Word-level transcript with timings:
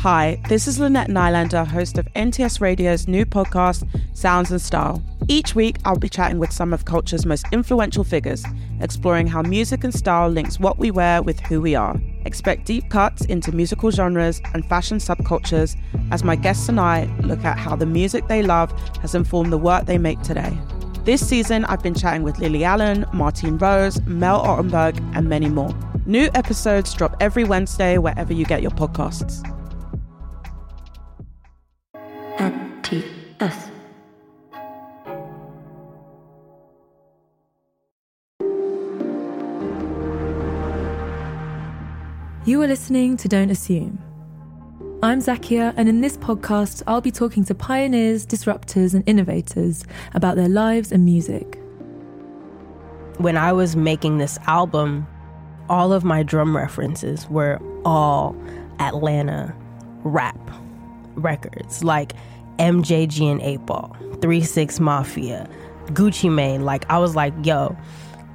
Hi, 0.00 0.40
this 0.48 0.66
is 0.66 0.80
Lynette 0.80 1.10
Nylander, 1.10 1.66
host 1.66 1.98
of 1.98 2.08
NTS 2.14 2.58
Radio's 2.58 3.06
new 3.06 3.26
podcast, 3.26 3.86
Sounds 4.16 4.50
and 4.50 4.58
Style. 4.58 5.02
Each 5.28 5.54
week, 5.54 5.76
I'll 5.84 5.98
be 5.98 6.08
chatting 6.08 6.38
with 6.38 6.52
some 6.52 6.72
of 6.72 6.86
culture's 6.86 7.26
most 7.26 7.44
influential 7.52 8.02
figures, 8.02 8.42
exploring 8.80 9.26
how 9.26 9.42
music 9.42 9.84
and 9.84 9.92
style 9.92 10.30
links 10.30 10.58
what 10.58 10.78
we 10.78 10.90
wear 10.90 11.22
with 11.22 11.38
who 11.40 11.60
we 11.60 11.74
are. 11.74 12.00
Expect 12.24 12.64
deep 12.64 12.88
cuts 12.88 13.26
into 13.26 13.52
musical 13.52 13.90
genres 13.90 14.40
and 14.54 14.64
fashion 14.64 14.96
subcultures 14.96 15.76
as 16.10 16.24
my 16.24 16.34
guests 16.34 16.70
and 16.70 16.80
I 16.80 17.04
look 17.20 17.44
at 17.44 17.58
how 17.58 17.76
the 17.76 17.84
music 17.84 18.26
they 18.26 18.42
love 18.42 18.72
has 19.00 19.14
informed 19.14 19.52
the 19.52 19.58
work 19.58 19.84
they 19.84 19.98
make 19.98 20.22
today. 20.22 20.56
This 21.04 21.28
season, 21.28 21.66
I've 21.66 21.82
been 21.82 21.94
chatting 21.94 22.22
with 22.22 22.38
Lily 22.38 22.64
Allen, 22.64 23.04
Martine 23.12 23.58
Rose, 23.58 24.00
Mel 24.06 24.42
Ottenberg, 24.42 24.98
and 25.14 25.28
many 25.28 25.50
more. 25.50 25.76
New 26.06 26.30
episodes 26.34 26.94
drop 26.94 27.18
every 27.20 27.44
Wednesday 27.44 27.98
wherever 27.98 28.32
you 28.32 28.46
get 28.46 28.62
your 28.62 28.70
podcasts. 28.70 29.44
NTS. 33.40 33.70
You 42.44 42.60
are 42.62 42.66
listening 42.66 43.16
to 43.18 43.28
Don't 43.28 43.50
Assume. 43.50 43.98
I'm 45.02 45.20
Zakia, 45.20 45.72
and 45.76 45.88
in 45.88 46.02
this 46.02 46.18
podcast, 46.18 46.82
I'll 46.86 47.00
be 47.00 47.10
talking 47.10 47.44
to 47.46 47.54
pioneers, 47.54 48.26
disruptors, 48.26 48.92
and 48.92 49.02
innovators 49.06 49.84
about 50.14 50.36
their 50.36 50.48
lives 50.48 50.92
and 50.92 51.04
music. 51.04 51.58
When 53.16 53.36
I 53.36 53.52
was 53.52 53.76
making 53.76 54.18
this 54.18 54.38
album, 54.46 55.06
all 55.68 55.92
of 55.92 56.04
my 56.04 56.22
drum 56.22 56.56
references 56.56 57.28
were 57.28 57.58
all 57.84 58.36
Atlanta 58.78 59.54
rap 60.02 60.38
records, 61.14 61.84
like 61.84 62.12
MJG 62.60 63.30
and 63.32 63.40
8 63.40 63.66
Ball, 63.66 63.96
3 64.20 64.42
6 64.42 64.80
Mafia, 64.80 65.48
Gucci 65.86 66.30
Mane. 66.30 66.64
Like, 66.64 66.88
I 66.90 66.98
was 66.98 67.16
like, 67.16 67.32
yo, 67.42 67.76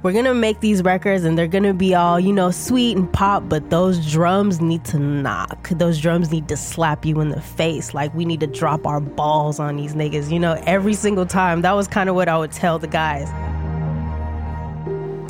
we're 0.02 0.12
gonna 0.12 0.34
make 0.34 0.60
these 0.60 0.82
records 0.82 1.24
and 1.24 1.38
they're 1.38 1.46
gonna 1.46 1.72
be 1.72 1.94
all, 1.94 2.18
you 2.18 2.32
know, 2.32 2.50
sweet 2.50 2.96
and 2.96 3.10
pop, 3.12 3.48
but 3.48 3.70
those 3.70 4.10
drums 4.10 4.60
need 4.60 4.84
to 4.86 4.98
knock. 4.98 5.68
Those 5.70 6.00
drums 6.00 6.30
need 6.32 6.48
to 6.48 6.56
slap 6.56 7.06
you 7.06 7.20
in 7.20 7.30
the 7.30 7.40
face. 7.40 7.94
Like, 7.94 8.12
we 8.14 8.24
need 8.24 8.40
to 8.40 8.46
drop 8.46 8.86
our 8.86 9.00
balls 9.00 9.58
on 9.58 9.76
these 9.76 9.94
niggas, 9.94 10.30
you 10.30 10.40
know, 10.40 10.60
every 10.66 10.94
single 10.94 11.26
time. 11.26 11.62
That 11.62 11.72
was 11.72 11.88
kind 11.88 12.08
of 12.08 12.14
what 12.16 12.28
I 12.28 12.36
would 12.36 12.52
tell 12.52 12.78
the 12.78 12.88
guys. 12.88 13.28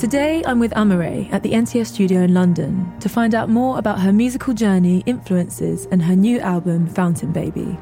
Today, 0.00 0.42
I'm 0.46 0.58
with 0.58 0.72
Amaarae 0.72 1.32
at 1.32 1.42
the 1.42 1.52
NTS 1.52 1.86
studio 1.86 2.20
in 2.20 2.34
London 2.34 2.92
to 3.00 3.08
find 3.08 3.34
out 3.34 3.48
more 3.48 3.78
about 3.78 4.00
her 4.00 4.12
musical 4.12 4.52
journey, 4.52 5.02
influences, 5.06 5.86
and 5.90 6.02
her 6.02 6.14
new 6.14 6.38
album, 6.40 6.86
Fountain 6.86 7.32
Baby. 7.32 7.78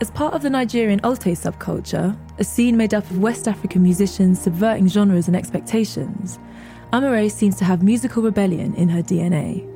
As 0.00 0.12
part 0.12 0.32
of 0.32 0.42
the 0.42 0.50
Nigerian 0.50 1.00
Alte 1.02 1.34
subculture, 1.34 2.16
a 2.38 2.44
scene 2.44 2.76
made 2.76 2.94
up 2.94 3.02
of 3.10 3.18
West 3.18 3.48
African 3.48 3.82
musicians 3.82 4.40
subverting 4.40 4.86
genres 4.86 5.26
and 5.26 5.36
expectations, 5.36 6.38
Amaarae 6.92 7.28
seems 7.28 7.56
to 7.56 7.64
have 7.64 7.82
musical 7.82 8.22
rebellion 8.22 8.76
in 8.76 8.88
her 8.90 9.02
DNA. 9.02 9.66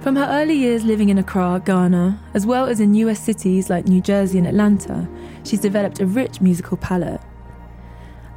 From 0.00 0.16
her 0.16 0.26
early 0.28 0.54
years 0.54 0.82
living 0.82 1.10
in 1.10 1.18
Accra, 1.18 1.62
Ghana, 1.64 2.20
as 2.34 2.44
well 2.44 2.66
as 2.66 2.80
in 2.80 2.94
US 2.94 3.20
cities 3.20 3.70
like 3.70 3.86
New 3.86 4.00
Jersey 4.00 4.38
and 4.38 4.48
Atlanta, 4.48 5.08
she's 5.44 5.60
developed 5.60 6.00
a 6.00 6.06
rich 6.06 6.40
musical 6.40 6.76
palette. 6.76 7.20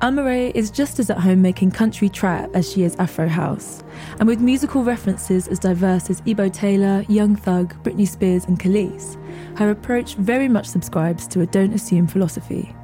Amaarae 0.02 0.52
is 0.54 0.72
just 0.72 1.00
as 1.00 1.10
at 1.10 1.18
home 1.18 1.42
making 1.42 1.72
country 1.72 2.10
trap 2.10 2.50
as 2.54 2.70
she 2.70 2.84
is 2.84 2.98
Afro 2.98 3.30
house, 3.30 3.82
and 4.20 4.28
with 4.28 4.42
musical 4.42 4.84
references 4.84 5.48
as 5.48 5.58
diverse 5.58 6.10
as 6.10 6.22
Ebo 6.26 6.50
Taylor, 6.50 7.06
Young 7.08 7.38
Thug, 7.38 7.74
Britney 7.82 8.06
Spears, 8.06 8.44
and 8.44 8.60
Kelis, 8.60 9.18
her 9.58 9.72
approach 9.72 10.16
very 10.16 10.50
much 10.50 10.66
subscribes 10.66 11.28
to 11.28 11.42
a 11.42 11.46
don't 11.46 11.74
assume 11.74 12.08
philosophy. 12.08 12.76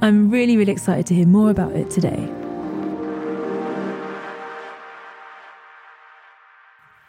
I'm 0.00 0.30
really, 0.30 0.56
really 0.56 0.70
excited 0.70 1.06
to 1.06 1.14
hear 1.14 1.26
more 1.26 1.50
about 1.50 1.72
it 1.72 1.90
today. 1.90 2.32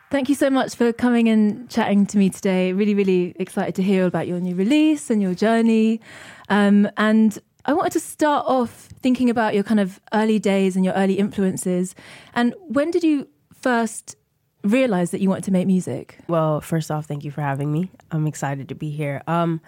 Thank 0.10 0.28
you 0.28 0.34
so 0.34 0.50
much 0.50 0.74
for 0.74 0.92
coming 0.92 1.30
and 1.30 1.70
chatting 1.70 2.08
to 2.08 2.18
me 2.18 2.32
today. 2.32 2.74
Really, 2.74 2.96
really 2.96 3.36
excited 3.40 3.76
to 3.76 3.84
hear 3.84 4.08
about 4.08 4.28
your 4.28 4.40
new 4.40 4.56
release 4.56 5.12
and 5.12 5.22
your 5.22 5.36
journey. 5.36 6.02
Um, 6.50 6.90
and 6.98 7.38
I 7.70 7.74
wanted 7.74 7.92
to 7.92 8.00
start 8.00 8.48
off 8.48 8.90
thinking 9.04 9.30
about 9.30 9.54
your 9.54 9.62
kind 9.62 9.80
of 9.80 10.00
early 10.12 10.40
days 10.40 10.76
and 10.76 10.84
your 10.84 10.96
early 10.96 11.14
influences. 11.20 11.94
And 12.34 12.56
when 12.62 12.90
did 12.90 13.04
you 13.04 13.28
first 13.54 14.16
realize 14.64 15.12
that 15.12 15.22
you 15.22 15.30
wanted 15.30 15.44
to 15.44 15.52
make 15.52 15.68
music? 15.68 16.18
Well, 16.28 16.62
first 16.62 16.90
off, 16.90 17.06
thank 17.06 17.24
you 17.24 17.30
for 17.30 17.42
having 17.42 17.72
me. 17.72 17.92
I'm 18.10 18.26
excited 18.26 18.70
to 18.70 18.76
be 18.76 18.90
here. 18.90 19.22
Um, 19.28 19.62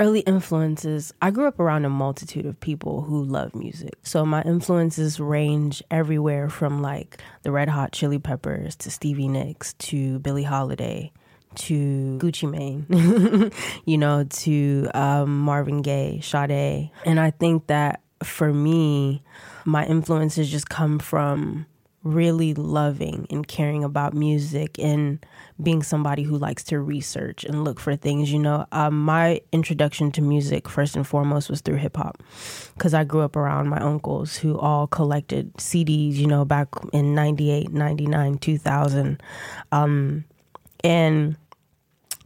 early 0.00 0.18
influences, 0.22 1.14
I 1.22 1.30
grew 1.30 1.46
up 1.46 1.60
around 1.60 1.84
a 1.84 1.90
multitude 1.90 2.44
of 2.44 2.58
people 2.58 3.02
who 3.02 3.22
love 3.22 3.54
music. 3.54 3.94
So 4.02 4.26
my 4.26 4.42
influences 4.42 5.20
range 5.20 5.80
everywhere 5.92 6.48
from 6.48 6.82
like 6.82 7.22
the 7.44 7.52
Red 7.52 7.68
Hot 7.68 7.92
Chili 7.92 8.18
Peppers 8.18 8.74
to 8.74 8.90
Stevie 8.90 9.28
Nicks 9.28 9.74
to 9.74 10.18
Billie 10.18 10.42
Holiday 10.42 11.12
to 11.58 12.18
Gucci 12.20 12.50
Mane, 12.50 13.52
you 13.84 13.98
know, 13.98 14.24
to 14.24 14.88
um, 14.94 15.38
Marvin 15.40 15.82
Gaye, 15.82 16.20
Sade. 16.22 16.90
And 17.04 17.20
I 17.20 17.30
think 17.30 17.66
that 17.66 18.00
for 18.22 18.52
me, 18.52 19.22
my 19.64 19.84
influences 19.86 20.50
just 20.50 20.68
come 20.68 20.98
from 20.98 21.66
really 22.04 22.54
loving 22.54 23.26
and 23.28 23.46
caring 23.46 23.82
about 23.82 24.14
music 24.14 24.78
and 24.78 25.24
being 25.62 25.82
somebody 25.82 26.22
who 26.22 26.38
likes 26.38 26.62
to 26.62 26.78
research 26.78 27.44
and 27.44 27.64
look 27.64 27.80
for 27.80 27.96
things. 27.96 28.32
You 28.32 28.38
know, 28.38 28.66
um, 28.72 29.04
my 29.04 29.40
introduction 29.52 30.10
to 30.12 30.22
music, 30.22 30.68
first 30.68 30.96
and 30.96 31.06
foremost, 31.06 31.50
was 31.50 31.60
through 31.60 31.76
hip 31.76 31.96
hop 31.96 32.22
because 32.74 32.94
I 32.94 33.04
grew 33.04 33.22
up 33.22 33.36
around 33.36 33.68
my 33.68 33.78
uncles 33.78 34.36
who 34.36 34.58
all 34.58 34.86
collected 34.86 35.52
CDs, 35.54 36.14
you 36.14 36.26
know, 36.26 36.44
back 36.44 36.68
in 36.92 37.14
98, 37.14 37.72
99, 37.72 38.38
2000. 38.38 39.22
Um, 39.72 40.24
and 40.84 41.36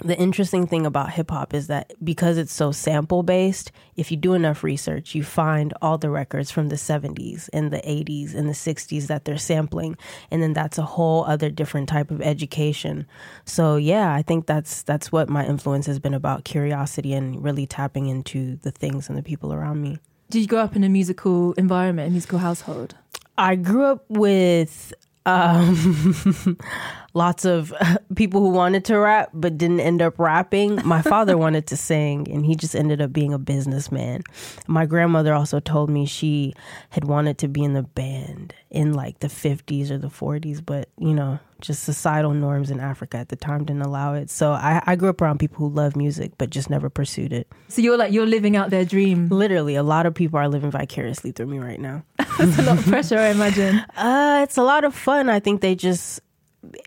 the 0.04 0.18
interesting 0.18 0.66
thing 0.66 0.86
about 0.86 1.12
hip 1.12 1.30
hop 1.30 1.54
is 1.54 1.66
that 1.68 1.92
because 2.02 2.38
it's 2.38 2.52
so 2.52 2.72
sample 2.72 3.22
based, 3.22 3.72
if 3.96 4.10
you 4.10 4.16
do 4.16 4.34
enough 4.34 4.62
research, 4.62 5.14
you 5.14 5.22
find 5.22 5.72
all 5.80 5.98
the 5.98 6.10
records 6.10 6.50
from 6.50 6.68
the 6.68 6.76
70s 6.76 7.48
and 7.52 7.70
the 7.70 7.78
80s 7.78 8.34
and 8.34 8.48
the 8.48 8.52
60s 8.52 9.06
that 9.06 9.24
they're 9.24 9.38
sampling, 9.38 9.96
and 10.30 10.42
then 10.42 10.52
that's 10.52 10.78
a 10.78 10.82
whole 10.82 11.24
other 11.24 11.50
different 11.50 11.88
type 11.88 12.10
of 12.10 12.20
education. 12.20 13.06
So 13.44 13.76
yeah, 13.76 14.12
I 14.14 14.22
think 14.22 14.46
that's 14.46 14.82
that's 14.82 15.12
what 15.12 15.28
my 15.28 15.46
influence 15.46 15.86
has 15.86 15.98
been 15.98 16.14
about 16.14 16.44
curiosity 16.44 17.14
and 17.14 17.42
really 17.42 17.66
tapping 17.66 18.06
into 18.06 18.56
the 18.56 18.70
things 18.70 19.08
and 19.08 19.16
the 19.16 19.22
people 19.22 19.52
around 19.52 19.82
me. 19.82 19.98
Did 20.30 20.40
you 20.40 20.46
grow 20.46 20.60
up 20.60 20.76
in 20.76 20.84
a 20.84 20.88
musical 20.88 21.52
environment, 21.54 22.08
a 22.08 22.10
musical 22.10 22.38
household? 22.38 22.94
I 23.36 23.56
grew 23.56 23.84
up 23.84 24.04
with 24.08 24.94
um, 25.26 26.58
lots 27.14 27.44
of 27.44 27.72
people 28.16 28.40
who 28.40 28.50
wanted 28.50 28.84
to 28.86 28.98
rap 28.98 29.30
but 29.32 29.58
didn't 29.58 29.80
end 29.80 30.02
up 30.02 30.18
rapping. 30.18 30.80
My 30.84 31.02
father 31.02 31.36
wanted 31.36 31.66
to 31.68 31.76
sing 31.76 32.30
and 32.30 32.44
he 32.44 32.54
just 32.54 32.74
ended 32.74 33.00
up 33.00 33.12
being 33.12 33.32
a 33.32 33.38
businessman. 33.38 34.22
My 34.66 34.86
grandmother 34.86 35.34
also 35.34 35.60
told 35.60 35.90
me 35.90 36.06
she 36.06 36.54
had 36.90 37.04
wanted 37.04 37.38
to 37.38 37.48
be 37.48 37.62
in 37.62 37.74
the 37.74 37.82
band 37.82 38.54
in 38.70 38.92
like 38.94 39.20
the 39.20 39.28
50s 39.28 39.90
or 39.90 39.98
the 39.98 40.08
40s, 40.08 40.64
but 40.64 40.88
you 40.98 41.14
know, 41.14 41.38
just 41.62 41.84
societal 41.84 42.34
norms 42.34 42.70
in 42.70 42.80
Africa 42.80 43.16
at 43.16 43.30
the 43.30 43.36
time 43.36 43.64
didn't 43.64 43.82
allow 43.82 44.12
it. 44.14 44.28
So 44.28 44.52
I, 44.52 44.82
I 44.84 44.96
grew 44.96 45.08
up 45.08 45.22
around 45.22 45.38
people 45.38 45.68
who 45.68 45.74
love 45.74 45.96
music 45.96 46.32
but 46.36 46.50
just 46.50 46.68
never 46.68 46.90
pursued 46.90 47.32
it. 47.32 47.48
So 47.68 47.80
you're 47.80 47.96
like 47.96 48.12
you're 48.12 48.26
living 48.26 48.56
out 48.56 48.70
their 48.70 48.84
dream. 48.84 49.28
Literally, 49.28 49.76
a 49.76 49.82
lot 49.82 50.04
of 50.04 50.14
people 50.14 50.38
are 50.38 50.48
living 50.48 50.70
vicariously 50.70 51.32
through 51.32 51.46
me 51.46 51.58
right 51.58 51.80
now. 51.80 52.04
That's 52.38 52.58
a 52.58 52.62
lot 52.62 52.78
of 52.78 52.84
pressure, 52.84 53.18
I 53.18 53.28
imagine. 53.28 53.82
Uh, 53.96 54.40
it's 54.42 54.56
a 54.56 54.62
lot 54.62 54.84
of 54.84 54.94
fun. 54.94 55.28
I 55.28 55.38
think 55.38 55.60
they 55.60 55.74
just 55.74 56.20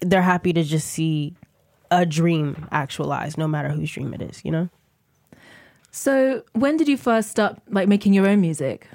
they're 0.01 0.21
happy 0.21 0.51
to 0.51 0.63
just 0.63 0.87
see 0.87 1.33
a 1.91 2.05
dream 2.05 2.67
actualized, 2.71 3.37
no 3.37 3.47
matter 3.47 3.69
whose 3.69 3.91
dream 3.91 4.13
it 4.13 4.21
is. 4.21 4.43
You 4.43 4.51
know. 4.51 4.69
So 5.91 6.43
when 6.51 6.75
did 6.75 6.89
you 6.89 6.97
first 6.97 7.29
start 7.29 7.57
like 7.69 7.87
making 7.87 8.13
your 8.13 8.27
own 8.27 8.41
music? 8.41 8.89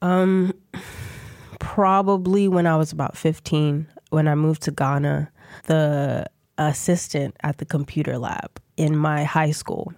Um, 0.00 0.52
probably 1.58 2.46
when 2.46 2.66
I 2.66 2.76
was 2.76 2.92
about 2.92 3.16
fifteen. 3.16 3.88
When 4.10 4.26
I 4.26 4.34
moved 4.34 4.62
to 4.62 4.70
Ghana, 4.70 5.30
the 5.66 6.26
assistant 6.56 7.36
at 7.42 7.58
the 7.58 7.64
computer 7.64 8.18
lab 8.18 8.60
in 8.76 8.96
my 8.96 9.24
high 9.24 9.50
school 9.50 9.92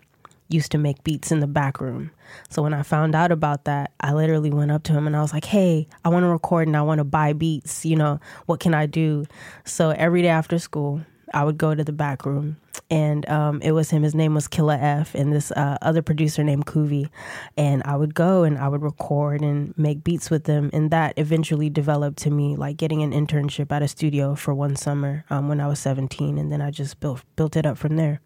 used 0.48 0.72
to 0.72 0.78
make 0.78 1.04
beats 1.04 1.30
in 1.30 1.38
the 1.38 1.46
back 1.46 1.80
room. 1.80 2.10
So 2.48 2.60
when 2.62 2.74
I 2.74 2.82
found 2.82 3.14
out 3.14 3.30
about 3.30 3.64
that, 3.64 3.92
I 4.00 4.12
literally 4.12 4.50
went 4.50 4.72
up 4.72 4.82
to 4.84 4.92
him 4.92 5.06
and 5.06 5.16
I 5.16 5.20
was 5.22 5.32
like, 5.32 5.44
"Hey, 5.44 5.86
I 6.04 6.08
want 6.08 6.24
to 6.24 6.28
record 6.28 6.66
and 6.66 6.76
I 6.76 6.82
want 6.82 6.98
to 6.98 7.04
buy 7.04 7.32
beats. 7.32 7.86
You 7.86 7.96
know, 7.96 8.20
what 8.46 8.58
can 8.58 8.74
I 8.74 8.86
do?" 8.86 9.26
So 9.64 9.90
every 9.90 10.22
day 10.22 10.28
after 10.28 10.58
school, 10.58 11.02
I 11.32 11.44
would 11.44 11.56
go 11.56 11.76
to 11.76 11.84
the 11.84 11.92
back 11.92 12.26
room 12.26 12.56
and 12.90 13.28
um, 13.28 13.60
it 13.62 13.72
was 13.72 13.90
him. 13.90 14.02
His 14.02 14.14
name 14.14 14.34
was 14.34 14.48
Killa 14.48 14.76
F, 14.76 15.14
and 15.14 15.32
this 15.32 15.52
uh, 15.52 15.78
other 15.80 16.02
producer 16.02 16.42
named 16.42 16.66
Kuvi. 16.66 17.08
And 17.56 17.82
I 17.84 17.96
would 17.96 18.14
go 18.14 18.42
and 18.42 18.58
I 18.58 18.68
would 18.68 18.82
record 18.82 19.42
and 19.42 19.76
make 19.78 20.02
beats 20.02 20.30
with 20.30 20.44
them, 20.44 20.70
and 20.72 20.90
that 20.90 21.14
eventually 21.16 21.70
developed 21.70 22.18
to 22.18 22.30
me 22.30 22.56
like 22.56 22.76
getting 22.76 23.02
an 23.02 23.12
internship 23.12 23.70
at 23.72 23.82
a 23.82 23.88
studio 23.88 24.34
for 24.34 24.54
one 24.54 24.76
summer 24.76 25.24
um, 25.30 25.48
when 25.48 25.60
I 25.60 25.66
was 25.68 25.78
17, 25.78 26.38
and 26.38 26.50
then 26.50 26.60
I 26.60 26.70
just 26.70 27.00
built 27.00 27.22
built 27.36 27.56
it 27.56 27.66
up 27.66 27.78
from 27.78 27.96
there. 27.96 28.20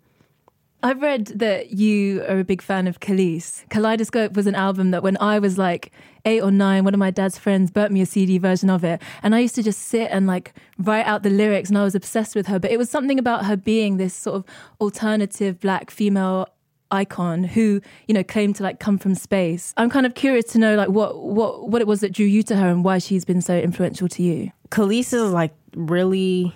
I've 0.85 1.01
read 1.01 1.29
that 1.29 1.71
you 1.71 2.21
are 2.29 2.41
a 2.41 2.45
big 2.45 2.61
fan 2.61 2.87
of 2.87 3.01
Kelis. 3.01 3.67
Kaleidoscope 3.71 4.35
was 4.35 4.47
an 4.47 4.55
album 4.55 4.91
that 4.91 5.03
when 5.03 5.17
I 5.19 5.39
was 5.39 5.57
like 5.57 5.91
eight 6.27 6.43
or 6.43 6.51
nine, 6.51 6.85
one 6.85 6.93
of 6.93 7.01
my 7.01 7.11
dad's 7.11 7.39
friends 7.39 7.71
burnt 7.71 7.91
me 7.91 8.03
a 8.03 8.07
CD 8.07 8.37
version 8.37 8.69
of 8.69 8.85
it. 8.85 9.01
And 9.23 9.35
I 9.35 9.39
used 9.39 9.55
to 9.55 9.63
just 9.63 9.81
sit 9.81 10.11
and 10.11 10.27
like 10.27 10.53
write 10.77 11.07
out 11.07 11.23
the 11.23 11.31
lyrics 11.31 11.71
and 11.71 11.79
I 11.79 11.85
was 11.85 11.95
obsessed 11.95 12.37
with 12.37 12.49
her. 12.49 12.59
But 12.59 12.71
it 12.71 12.77
was 12.77 12.91
something 12.91 13.19
about 13.19 13.47
her 13.47 13.57
being 13.57 13.97
this 13.97 14.13
sort 14.13 14.37
of 14.37 14.45
alternative 14.79 15.59
black 15.59 15.91
female 15.91 16.51
icon 16.91 17.45
who, 17.45 17.81
you 18.07 18.13
know, 18.13 18.23
claimed 18.23 18.57
to 18.57 18.63
like 18.63 18.79
come 18.79 18.99
from 18.99 19.15
space. 19.15 19.73
I'm 19.79 19.89
kind 19.89 20.05
of 20.05 20.15
curious 20.15 20.45
to 20.53 20.59
know 20.59 20.77
like 20.77 20.91
what 20.91 21.19
what 21.19 21.71
what 21.71 21.81
it 21.81 21.89
was 21.89 22.01
that 22.01 22.13
drew 22.13 22.27
you 22.27 22.43
to 22.43 22.57
her 22.57 22.69
and 22.69 22.85
why 22.85 22.99
she's 22.99 23.25
been 23.25 23.41
so 23.41 23.57
influential 23.57 24.07
to 24.09 24.23
you. 24.23 24.53
Kelis 24.69 25.15
is 25.15 25.33
like 25.33 25.55
really 25.75 26.55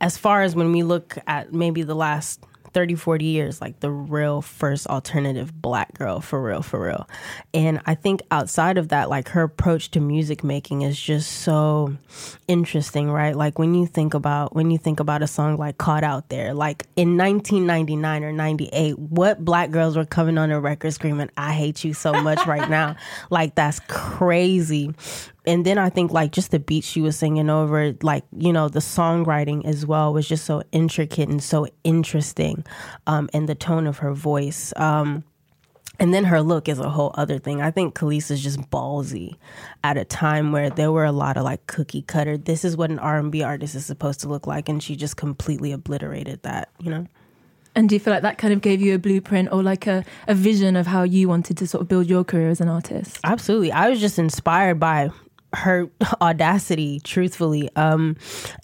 as 0.00 0.18
far 0.18 0.42
as 0.42 0.56
when 0.56 0.72
we 0.72 0.82
look 0.82 1.16
at 1.28 1.52
maybe 1.52 1.84
the 1.84 1.94
last 1.94 2.44
30, 2.76 2.94
40 2.94 3.24
years, 3.24 3.62
like 3.62 3.80
the 3.80 3.90
real 3.90 4.42
first 4.42 4.86
alternative 4.88 5.62
black 5.62 5.94
girl 5.94 6.20
for 6.20 6.42
real, 6.42 6.60
for 6.60 6.78
real. 6.78 7.08
And 7.54 7.80
I 7.86 7.94
think 7.94 8.20
outside 8.30 8.76
of 8.76 8.90
that, 8.90 9.08
like 9.08 9.30
her 9.30 9.44
approach 9.44 9.92
to 9.92 10.00
music 10.00 10.44
making 10.44 10.82
is 10.82 11.00
just 11.00 11.40
so 11.40 11.96
interesting, 12.48 13.10
right? 13.10 13.34
Like 13.34 13.58
when 13.58 13.74
you 13.74 13.86
think 13.86 14.12
about 14.12 14.54
when 14.54 14.70
you 14.70 14.76
think 14.76 15.00
about 15.00 15.22
a 15.22 15.26
song 15.26 15.56
like 15.56 15.78
Caught 15.78 16.04
Out 16.04 16.28
There, 16.28 16.52
like 16.52 16.84
in 16.96 17.16
1999 17.16 18.24
or 18.24 18.32
98, 18.32 18.98
what 18.98 19.42
black 19.42 19.70
girls 19.70 19.96
were 19.96 20.04
coming 20.04 20.36
on 20.36 20.50
a 20.50 20.60
record 20.60 20.92
screaming, 20.92 21.30
I 21.38 21.54
hate 21.54 21.82
you 21.82 21.94
so 21.94 22.12
much 22.12 22.46
right 22.46 22.68
now. 22.68 22.96
Like 23.30 23.54
that's 23.54 23.80
crazy 23.88 24.94
and 25.46 25.64
then 25.64 25.78
I 25.78 25.90
think 25.90 26.12
like 26.12 26.32
just 26.32 26.50
the 26.50 26.58
beat 26.58 26.84
she 26.84 27.00
was 27.00 27.16
singing 27.16 27.48
over, 27.48 27.94
like 28.02 28.24
you 28.36 28.52
know 28.52 28.68
the 28.68 28.80
songwriting 28.80 29.64
as 29.64 29.86
well 29.86 30.12
was 30.12 30.28
just 30.28 30.44
so 30.44 30.62
intricate 30.72 31.28
and 31.28 31.42
so 31.42 31.68
interesting, 31.84 32.64
um, 33.06 33.28
and 33.32 33.48
the 33.48 33.54
tone 33.54 33.86
of 33.86 33.98
her 33.98 34.12
voice. 34.12 34.72
Um, 34.76 35.24
and 35.98 36.12
then 36.12 36.24
her 36.24 36.42
look 36.42 36.68
is 36.68 36.78
a 36.78 36.90
whole 36.90 37.12
other 37.14 37.38
thing. 37.38 37.62
I 37.62 37.70
think 37.70 37.94
Kelis 37.94 38.30
is 38.30 38.42
just 38.42 38.60
ballsy 38.70 39.36
at 39.82 39.96
a 39.96 40.04
time 40.04 40.52
where 40.52 40.68
there 40.68 40.92
were 40.92 41.06
a 41.06 41.12
lot 41.12 41.38
of 41.38 41.44
like 41.44 41.66
cookie 41.66 42.02
cutter. 42.02 42.36
This 42.36 42.64
is 42.64 42.76
what 42.76 42.90
an 42.90 42.98
R 42.98 43.18
and 43.18 43.32
B 43.32 43.42
artist 43.42 43.74
is 43.74 43.86
supposed 43.86 44.20
to 44.20 44.28
look 44.28 44.46
like, 44.46 44.68
and 44.68 44.82
she 44.82 44.96
just 44.96 45.16
completely 45.16 45.72
obliterated 45.72 46.42
that. 46.42 46.70
You 46.80 46.90
know. 46.90 47.06
And 47.76 47.90
do 47.90 47.94
you 47.94 48.00
feel 48.00 48.14
like 48.14 48.22
that 48.22 48.38
kind 48.38 48.54
of 48.54 48.62
gave 48.62 48.80
you 48.80 48.94
a 48.94 48.98
blueprint 48.98 49.50
or 49.52 49.62
like 49.62 49.86
a, 49.86 50.02
a 50.26 50.34
vision 50.34 50.76
of 50.76 50.86
how 50.86 51.02
you 51.02 51.28
wanted 51.28 51.58
to 51.58 51.66
sort 51.66 51.82
of 51.82 51.88
build 51.88 52.08
your 52.08 52.24
career 52.24 52.48
as 52.48 52.58
an 52.62 52.68
artist? 52.68 53.20
Absolutely. 53.22 53.70
I 53.70 53.90
was 53.90 54.00
just 54.00 54.18
inspired 54.18 54.80
by 54.80 55.10
her 55.56 55.88
audacity 56.20 57.00
truthfully 57.00 57.70
um 57.76 58.16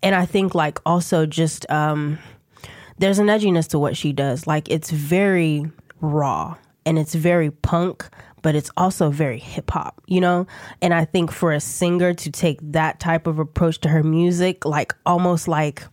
and 0.03 0.15
i 0.15 0.27
think 0.27 0.55
like 0.55 0.79
also 0.87 1.27
just 1.27 1.69
um 1.71 2.19
there's 2.99 3.19
an 3.19 3.27
edginess 3.27 3.69
to 3.69 3.79
what 3.79 3.97
she 3.97 4.13
does 4.13 4.47
like 4.47 4.71
it's 4.71 4.91
very 4.91 5.65
raw 6.01 6.57
and 6.85 6.99
it's 6.99 7.15
very 7.15 7.51
punk 7.51 8.09
but 8.43 8.57
it's 8.57 8.71
also 8.77 9.09
very 9.11 9.39
hip 9.39 9.71
hop, 9.71 10.03
you 10.07 10.21
know? 10.21 10.47
And 10.83 10.93
I 10.93 11.05
think 11.05 11.31
for 11.31 11.53
a 11.53 11.61
singer 11.61 12.13
to 12.13 12.31
take 12.31 12.59
that 12.73 13.01
type 13.01 13.27
of 13.27 13.39
approach 13.39 13.79
to 13.81 13.89
her 13.89 14.03
music, 14.03 14.65
like 14.65 14.95
almost 15.07 15.49
like 15.49 15.85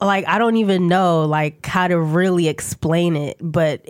like 0.00 0.26
I 0.26 0.38
don't 0.38 0.56
even 0.56 0.88
know 0.88 1.24
like 1.24 1.64
how 1.66 1.86
to 1.86 1.98
really 1.98 2.48
explain 2.48 3.14
it, 3.16 3.36
but 3.40 3.86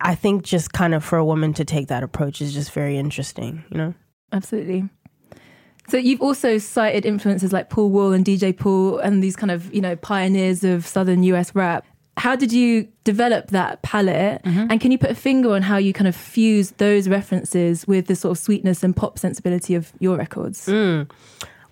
I 0.00 0.14
think 0.14 0.42
just 0.42 0.72
kind 0.72 0.94
of 0.94 1.04
for 1.04 1.18
a 1.18 1.24
woman 1.24 1.54
to 1.54 1.64
take 1.64 1.88
that 1.88 2.02
approach 2.02 2.40
is 2.40 2.52
just 2.52 2.72
very 2.72 2.98
interesting, 2.98 3.64
you 3.70 3.78
know? 3.78 3.94
Absolutely. 4.32 4.88
So 5.88 5.96
you've 5.96 6.20
also 6.20 6.58
cited 6.58 7.06
influences 7.06 7.52
like 7.52 7.70
Paul 7.70 7.88
Wall 7.90 8.12
and 8.12 8.24
DJ 8.24 8.56
Paul 8.56 8.98
and 8.98 9.22
these 9.22 9.36
kind 9.36 9.50
of, 9.50 9.72
you 9.74 9.80
know, 9.80 9.96
pioneers 9.96 10.62
of 10.62 10.86
southern 10.86 11.22
US 11.22 11.54
rap. 11.54 11.86
How 12.18 12.36
did 12.36 12.52
you 12.52 12.88
develop 13.04 13.48
that 13.48 13.80
palette? 13.82 14.42
Mm-hmm. 14.42 14.66
And 14.70 14.80
can 14.80 14.92
you 14.92 14.98
put 14.98 15.10
a 15.10 15.14
finger 15.14 15.52
on 15.54 15.62
how 15.62 15.78
you 15.78 15.92
kind 15.92 16.08
of 16.08 16.16
fuse 16.16 16.72
those 16.72 17.08
references 17.08 17.86
with 17.86 18.06
the 18.06 18.16
sort 18.16 18.32
of 18.36 18.42
sweetness 18.42 18.82
and 18.82 18.94
pop 18.94 19.18
sensibility 19.18 19.74
of 19.74 19.92
your 19.98 20.18
records? 20.18 20.66
Mm. 20.66 21.10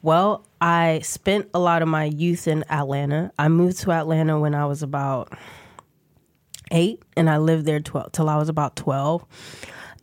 Well, 0.03 0.47
I 0.61 1.01
spent 1.03 1.51
a 1.53 1.59
lot 1.59 1.83
of 1.83 1.89
my 1.89 2.05
youth 2.05 2.49
in 2.49 2.65
Atlanta. 2.71 3.33
I 3.39 3.49
moved 3.49 3.79
to 3.81 3.93
Atlanta 3.93 4.39
when 4.39 4.55
I 4.55 4.65
was 4.65 4.83
about 4.83 5.33
eight, 6.71 7.03
and 7.17 7.29
I 7.29 7.39
lived 7.39 7.67
there 7.67 7.81
12, 7.81 8.13
till 8.13 8.29
I 8.29 8.37
was 8.37 8.49
about 8.49 8.77
12 8.77 9.27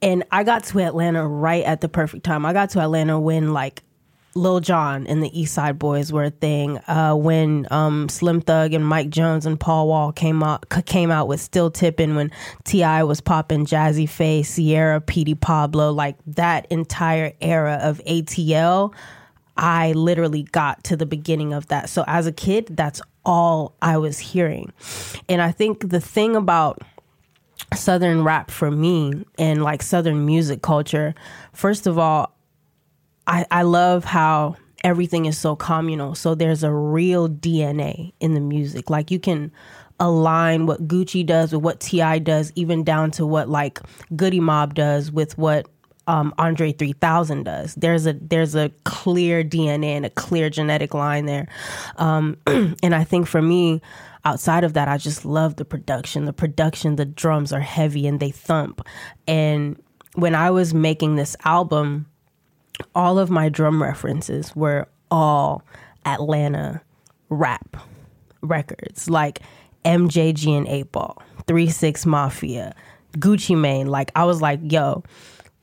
and 0.04 0.24
I 0.32 0.44
got 0.44 0.66
to 0.66 0.80
Atlanta 0.82 1.28
right 1.28 1.64
at 1.64 1.82
the 1.82 1.90
perfect 1.90 2.24
time. 2.24 2.46
I 2.46 2.54
got 2.54 2.70
to 2.72 2.82
Atlanta 2.82 3.20
when 3.20 3.54
like 3.54 3.84
Lil 4.36 4.60
Jon 4.60 5.08
and 5.08 5.24
the 5.24 5.40
East 5.40 5.54
Side 5.54 5.80
Boys 5.80 6.12
were 6.12 6.26
a 6.26 6.30
thing. 6.30 6.80
Uh, 6.88 7.16
when 7.16 7.68
um, 7.72 8.10
Slim 8.10 8.42
Thug 8.42 8.74
and 8.74 8.86
Mike 8.86 9.10
Jones 9.10 9.46
and 9.46 9.60
Paul 9.60 9.88
Wall 9.88 10.12
came 10.12 10.44
out 10.44 10.68
came 10.86 11.12
out 11.12 11.28
with 11.28 11.40
Still 11.40 11.72
Tipping. 11.72 12.16
When 12.16 12.32
T.I. 12.66 13.04
was 13.04 13.22
popping 13.22 13.66
Jazzy 13.66 14.10
Pha, 14.10 14.44
Ciara, 14.44 15.00
Petey 15.02 15.36
Pablo, 15.36 15.92
like 15.92 16.18
that 16.28 16.68
entire 16.70 17.34
era 17.42 17.80
of 17.82 18.02
ATL. 18.06 18.94
I 19.56 19.92
literally 19.92 20.44
got 20.44 20.84
to 20.86 20.98
the 20.98 21.06
beginning 21.06 21.54
of 21.54 21.68
that. 21.68 21.88
So 21.88 22.04
as 22.08 22.26
a 22.26 22.32
kid, 22.32 22.70
that's 22.72 23.02
all 23.24 23.76
I 23.84 23.98
was 23.98 24.18
hearing. 24.18 24.74
And 25.30 25.44
I 25.44 25.52
think 25.52 25.90
the 25.90 26.02
thing 26.02 26.36
about 26.36 26.82
southern 27.76 28.24
rap 28.24 28.52
for 28.52 28.70
me 28.72 29.26
and 29.38 29.64
like 29.64 29.82
southern 29.82 30.26
music 30.26 30.62
culture. 30.62 31.16
First 31.54 31.88
of 31.88 31.98
all 31.98 32.32
i 33.26 33.46
i 33.52 33.62
love 33.62 34.04
how 34.04 34.56
everything 34.84 35.26
is 35.26 35.38
so 35.38 35.56
communal. 35.56 36.14
So 36.14 36.36
there's 36.36 36.64
a 36.64 36.72
real 36.72 37.30
dna 37.30 38.12
in 38.20 38.34
the 38.34 38.42
music. 38.42 38.90
Like 38.90 39.12
you 39.12 39.20
can 39.20 39.52
align 40.00 40.66
what 40.66 40.88
gucci 40.88 41.26
does 41.26 41.54
with 41.54 41.62
what 41.62 41.80
ti 41.80 42.20
does 42.20 42.52
even 42.56 42.84
down 42.84 43.12
to 43.12 43.26
what 43.26 43.50
like 43.50 43.80
Goodie 44.16 44.40
Mob 44.40 44.74
does 44.74 45.12
with 45.12 45.38
what 45.38 45.68
um, 46.08 46.34
Andre 46.38 46.74
3000 46.74 47.44
does. 47.44 47.76
There's 47.76 48.06
a 48.06 48.14
there's 48.14 48.56
a 48.56 48.70
clear 48.84 49.44
DNA 49.44 49.96
and 49.96 50.06
a 50.06 50.10
clear 50.10 50.50
genetic 50.50 50.94
line 50.94 51.26
there, 51.26 51.48
um, 51.98 52.38
and 52.48 52.94
I 52.94 53.04
think 53.04 53.28
for 53.28 53.42
me, 53.42 53.82
outside 54.26 54.64
of 54.64 54.74
that, 54.74 54.88
I 54.88 54.98
just 54.98 55.26
love 55.26 55.56
the 55.58 55.66
production. 55.66 56.26
The 56.26 56.34
production, 56.34 56.96
the 56.96 57.06
drums 57.06 57.52
are 57.52 57.60
heavy 57.60 58.08
and 58.08 58.20
they 58.20 58.32
thump. 58.32 58.82
And 59.28 59.82
when 60.16 60.36
I 60.36 60.52
was 60.52 60.74
making 60.74 61.16
this 61.16 61.36
album, 61.46 62.08
all 62.96 63.20
of 63.20 63.30
my 63.30 63.50
drum 63.50 63.82
references 63.82 64.56
were 64.56 64.88
all 65.12 65.64
Atlanta 66.06 66.82
rap 67.30 67.78
records, 68.42 69.10
like 69.10 69.42
MJG 69.86 70.58
and 70.58 70.68
8 70.68 70.92
Ball, 70.92 71.22
3 71.48 71.70
6 71.70 72.06
Mafia, 72.06 72.76
Gucci 73.18 73.58
Mane. 73.58 73.88
Like, 73.88 74.12
I 74.16 74.26
was 74.26 74.42
like, 74.42 74.60
yo, 74.64 75.04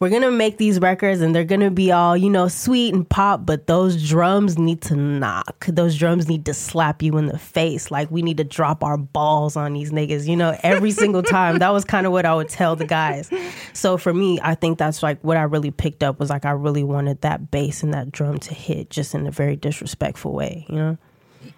we're 0.00 0.08
gonna 0.08 0.30
make 0.30 0.56
these 0.56 0.80
records 0.80 1.20
and 1.20 1.34
they're 1.34 1.44
gonna 1.44 1.70
be 1.70 1.92
all 1.92 2.16
you 2.16 2.30
know 2.30 2.48
sweet 2.48 2.94
and 2.94 3.08
pop 3.08 3.44
but 3.44 3.66
those 3.66 4.08
drums 4.08 4.58
need 4.58 4.80
to 4.80 4.96
knock 4.96 5.66
those 5.66 5.96
drums 5.96 6.26
need 6.26 6.46
to 6.46 6.54
slap 6.54 7.02
you 7.02 7.18
in 7.18 7.26
the 7.26 7.38
face 7.38 7.90
like 7.90 8.10
we 8.10 8.22
need 8.22 8.38
to 8.38 8.44
drop 8.44 8.82
our 8.82 8.96
balls 8.96 9.56
on 9.56 9.74
these 9.74 9.92
niggas 9.92 10.26
you 10.26 10.34
know 10.34 10.58
every 10.62 10.90
single 10.90 11.22
time 11.22 11.58
that 11.58 11.70
was 11.70 11.84
kind 11.84 12.06
of 12.06 12.12
what 12.12 12.24
i 12.24 12.34
would 12.34 12.48
tell 12.48 12.74
the 12.74 12.86
guys 12.86 13.30
so 13.74 13.98
for 13.98 14.14
me 14.14 14.40
i 14.42 14.54
think 14.54 14.78
that's 14.78 15.02
like 15.02 15.22
what 15.22 15.36
i 15.36 15.42
really 15.42 15.70
picked 15.70 16.02
up 16.02 16.18
was 16.18 16.30
like 16.30 16.46
i 16.46 16.50
really 16.50 16.82
wanted 16.82 17.20
that 17.20 17.50
bass 17.50 17.82
and 17.82 17.92
that 17.92 18.10
drum 18.10 18.38
to 18.38 18.54
hit 18.54 18.88
just 18.88 19.14
in 19.14 19.26
a 19.26 19.30
very 19.30 19.54
disrespectful 19.54 20.32
way 20.32 20.64
you 20.68 20.76
know 20.76 20.98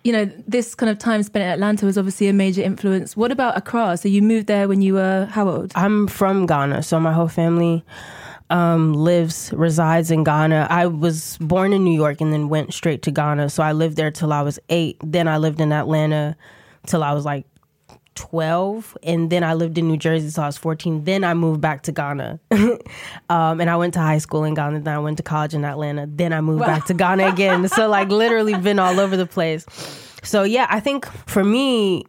you 0.04 0.12
know, 0.12 0.24
this 0.46 0.76
kind 0.76 0.90
of 0.90 0.98
time 0.98 1.22
spent 1.24 1.44
in 1.44 1.50
Atlanta 1.50 1.86
was 1.86 1.98
obviously 1.98 2.28
a 2.28 2.32
major 2.32 2.62
influence. 2.62 3.16
What 3.16 3.32
about 3.32 3.56
Accra? 3.56 3.96
So 3.96 4.08
you 4.08 4.22
moved 4.22 4.46
there 4.46 4.68
when 4.68 4.80
you 4.80 4.94
were 4.94 5.26
how 5.26 5.48
old? 5.48 5.72
I'm 5.74 6.06
from 6.06 6.46
Ghana, 6.46 6.84
so 6.84 6.98
my 7.00 7.12
whole 7.12 7.28
family 7.28 7.84
um, 8.52 8.92
lives 8.92 9.50
resides 9.54 10.10
in 10.10 10.24
Ghana. 10.24 10.66
I 10.70 10.86
was 10.86 11.38
born 11.38 11.72
in 11.72 11.84
New 11.84 11.94
York 11.94 12.20
and 12.20 12.32
then 12.32 12.48
went 12.48 12.74
straight 12.74 13.02
to 13.02 13.10
Ghana. 13.10 13.48
So 13.48 13.62
I 13.62 13.72
lived 13.72 13.96
there 13.96 14.10
till 14.10 14.32
I 14.32 14.42
was 14.42 14.58
eight. 14.68 14.98
Then 15.02 15.26
I 15.26 15.38
lived 15.38 15.60
in 15.60 15.72
Atlanta 15.72 16.36
till 16.86 17.02
I 17.02 17.12
was 17.12 17.24
like 17.24 17.46
12 18.14 18.98
and 19.04 19.30
then 19.30 19.42
i 19.42 19.54
lived 19.54 19.78
in 19.78 19.88
new 19.88 19.96
jersey 19.96 20.30
till 20.30 20.42
i 20.42 20.46
was 20.46 20.58
14 20.58 21.04
then 21.04 21.24
i 21.24 21.32
moved 21.32 21.62
back 21.62 21.82
to 21.82 21.92
ghana 21.92 22.38
um, 23.30 23.58
and 23.58 23.70
i 23.70 23.76
went 23.76 23.94
to 23.94 24.00
high 24.00 24.18
school 24.18 24.44
in 24.44 24.52
ghana 24.52 24.78
then 24.80 24.94
i 24.94 24.98
went 24.98 25.16
to 25.16 25.22
college 25.22 25.54
in 25.54 25.64
atlanta 25.64 26.06
then 26.06 26.30
i 26.30 26.40
moved 26.42 26.60
wow. 26.60 26.66
back 26.66 26.84
to 26.84 26.92
ghana 26.92 27.26
again 27.26 27.66
so 27.68 27.88
like 27.88 28.08
literally 28.08 28.54
been 28.54 28.78
all 28.78 29.00
over 29.00 29.16
the 29.16 29.24
place 29.24 29.64
so 30.22 30.42
yeah 30.42 30.66
i 30.68 30.78
think 30.78 31.06
for 31.26 31.42
me 31.42 32.04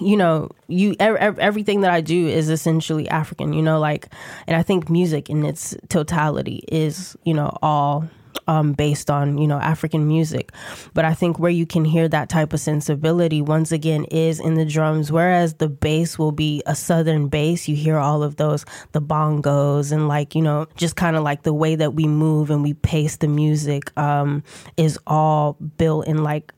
you 0.00 0.16
know, 0.16 0.50
you 0.66 0.96
everything 0.98 1.82
that 1.82 1.90
I 1.90 2.00
do 2.00 2.26
is 2.26 2.50
essentially 2.50 3.08
African, 3.08 3.52
you 3.52 3.62
know, 3.62 3.78
like, 3.78 4.08
and 4.46 4.56
I 4.56 4.62
think 4.62 4.90
music 4.90 5.30
in 5.30 5.44
its 5.44 5.76
totality 5.88 6.64
is, 6.68 7.16
you 7.24 7.34
know, 7.34 7.56
all 7.62 8.08
um, 8.46 8.72
based 8.72 9.10
on 9.10 9.38
you 9.38 9.46
know 9.46 9.58
African 9.58 10.08
music. 10.08 10.52
But 10.94 11.04
I 11.04 11.14
think 11.14 11.38
where 11.38 11.50
you 11.50 11.66
can 11.66 11.84
hear 11.84 12.08
that 12.08 12.28
type 12.28 12.52
of 12.52 12.60
sensibility 12.60 13.42
once 13.42 13.70
again 13.72 14.04
is 14.04 14.40
in 14.40 14.54
the 14.54 14.64
drums, 14.64 15.12
whereas 15.12 15.54
the 15.54 15.68
bass 15.68 16.18
will 16.18 16.32
be 16.32 16.62
a 16.66 16.74
southern 16.74 17.28
bass. 17.28 17.68
You 17.68 17.76
hear 17.76 17.98
all 17.98 18.22
of 18.22 18.36
those 18.36 18.64
the 18.92 19.02
bongos 19.02 19.92
and 19.92 20.08
like 20.08 20.34
you 20.34 20.42
know 20.42 20.66
just 20.76 20.96
kind 20.96 21.16
of 21.16 21.22
like 21.22 21.42
the 21.42 21.54
way 21.54 21.74
that 21.74 21.94
we 21.94 22.06
move 22.06 22.50
and 22.50 22.62
we 22.62 22.74
pace 22.74 23.16
the 23.16 23.28
music 23.28 23.96
um, 23.98 24.42
is 24.76 24.98
all 25.06 25.54
built 25.76 26.06
in 26.06 26.22
like 26.22 26.52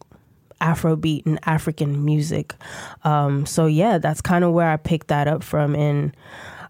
Afrobeat 0.61 1.27
and 1.27 1.39
African 1.45 2.05
music. 2.05 2.55
Um, 3.05 3.47
so 3.47 3.67
yeah, 3.67 3.99
that's 3.99 4.21
kind 4.21 4.45
of 4.45 4.53
where 4.53 4.71
I 4.71 4.77
picked 4.77 5.09
that 5.09 5.29
up 5.29 5.43
from 5.43 5.75
and 5.75 6.17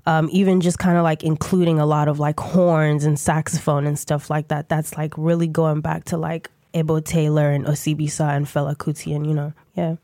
um, 0.06 0.28
even 0.32 0.60
just 0.60 0.78
kind 0.78 0.96
of 0.96 1.04
like 1.04 1.22
including 1.22 1.78
a 1.78 1.86
lot 1.86 2.08
of 2.08 2.18
like 2.18 2.40
horns 2.40 3.04
and 3.04 3.18
saxophone 3.18 3.86
and 3.86 3.98
stuff 3.98 4.30
like 4.30 4.48
that. 4.48 4.68
That's 4.68 4.96
like 4.96 5.14
really 5.16 5.46
going 5.48 5.80
back 5.80 6.04
to 6.06 6.16
like 6.16 6.50
Ebo 6.74 7.00
Taylor 7.00 7.50
and 7.50 7.66
Osibisa 7.66 8.36
and 8.36 8.46
Fela 8.46 8.76
Kuti 8.76 9.14
and 9.14 9.26
you 9.26 9.34
know, 9.34 9.52
yeah. 9.74 9.96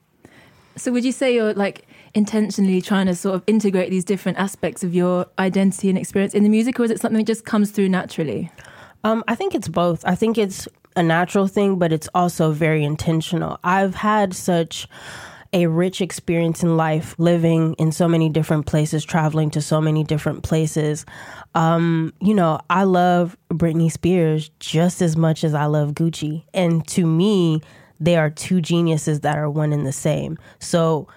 So 0.76 0.92
would 0.92 1.04
you 1.04 1.12
say 1.12 1.34
you're 1.34 1.54
like 1.54 1.86
intentionally 2.14 2.82
trying 2.82 3.06
to 3.06 3.14
sort 3.14 3.34
of 3.34 3.42
integrate 3.46 3.90
these 3.90 4.04
different 4.04 4.38
aspects 4.38 4.84
of 4.84 4.94
your 4.94 5.26
identity 5.38 5.88
and 5.88 5.98
experience 5.98 6.34
in 6.34 6.42
the 6.42 6.48
music, 6.48 6.78
or 6.78 6.84
is 6.84 6.90
it 6.90 7.00
something 7.00 7.18
that 7.18 7.26
just 7.26 7.44
comes 7.44 7.70
through 7.70 7.88
naturally? 7.88 8.50
Um, 9.04 9.24
I 9.28 9.34
think 9.34 9.54
it's 9.54 9.68
both. 9.68 10.04
I 10.04 10.14
think 10.14 10.36
it's 10.36 10.68
a 10.96 11.02
natural 11.02 11.46
thing, 11.46 11.78
but 11.78 11.92
it's 11.92 12.08
also 12.14 12.52
very 12.52 12.84
intentional. 12.84 13.58
I've 13.62 13.94
had 13.94 14.34
such 14.34 14.88
a 15.52 15.66
rich 15.66 16.00
experience 16.00 16.62
in 16.62 16.76
life, 16.76 17.14
living 17.18 17.74
in 17.74 17.92
so 17.92 18.08
many 18.08 18.28
different 18.28 18.66
places, 18.66 19.04
traveling 19.04 19.50
to 19.50 19.62
so 19.62 19.80
many 19.80 20.04
different 20.04 20.42
places. 20.42 21.06
Um, 21.54 22.12
you 22.20 22.34
know, 22.34 22.60
I 22.68 22.84
love 22.84 23.36
Britney 23.50 23.90
Spears 23.90 24.50
just 24.58 25.00
as 25.00 25.16
much 25.16 25.44
as 25.44 25.54
I 25.54 25.66
love 25.66 25.92
Gucci. 25.92 26.44
And 26.52 26.86
to 26.88 27.06
me, 27.06 27.60
they 28.00 28.16
are 28.16 28.30
two 28.30 28.60
geniuses 28.60 29.20
that 29.20 29.38
are 29.38 29.48
one 29.48 29.72
and 29.72 29.86
the 29.86 29.92
same. 29.92 30.38
So, 30.58 31.08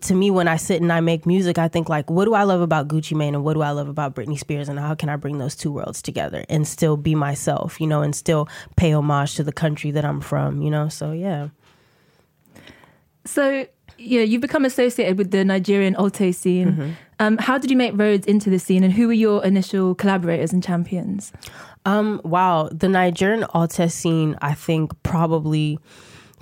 to 0.00 0.14
me, 0.14 0.30
when 0.30 0.48
I 0.48 0.56
sit 0.56 0.82
and 0.82 0.92
I 0.92 1.00
make 1.00 1.24
music, 1.24 1.56
I 1.56 1.68
think 1.68 1.88
like, 1.88 2.10
what 2.10 2.26
do 2.26 2.34
I 2.34 2.42
love 2.42 2.60
about 2.60 2.88
Gucci 2.88 3.16
Mane 3.16 3.34
and 3.34 3.42
what 3.42 3.54
do 3.54 3.62
I 3.62 3.70
love 3.70 3.88
about 3.88 4.14
Britney 4.14 4.38
Spears, 4.38 4.68
and 4.68 4.78
how 4.78 4.94
can 4.94 5.08
I 5.08 5.16
bring 5.16 5.38
those 5.38 5.56
two 5.56 5.72
worlds 5.72 6.02
together 6.02 6.44
and 6.48 6.68
still 6.68 6.96
be 6.96 7.14
myself, 7.14 7.80
you 7.80 7.86
know, 7.86 8.02
and 8.02 8.14
still 8.14 8.48
pay 8.76 8.92
homage 8.92 9.36
to 9.36 9.42
the 9.42 9.52
country 9.52 9.90
that 9.92 10.04
I'm 10.04 10.20
from, 10.20 10.60
you 10.60 10.70
know? 10.70 10.88
So 10.88 11.12
yeah. 11.12 11.48
So, 13.24 13.66
yeah, 13.98 14.22
you've 14.22 14.40
become 14.40 14.64
associated 14.64 15.18
with 15.18 15.30
the 15.30 15.44
Nigerian 15.44 15.94
Alte 15.96 16.32
scene. 16.32 16.72
Mm-hmm. 16.72 16.90
Um, 17.18 17.36
how 17.38 17.58
did 17.58 17.70
you 17.70 17.76
make 17.76 17.92
roads 17.94 18.26
into 18.26 18.50
the 18.50 18.58
scene, 18.58 18.82
and 18.84 18.92
who 18.92 19.06
were 19.06 19.12
your 19.12 19.44
initial 19.44 19.94
collaborators 19.94 20.52
and 20.52 20.62
champions? 20.62 21.32
Um, 21.86 22.20
wow, 22.24 22.68
the 22.72 22.88
Nigerian 22.88 23.44
Alte 23.54 23.90
scene, 23.90 24.36
I 24.42 24.54
think 24.54 24.92
probably 25.02 25.78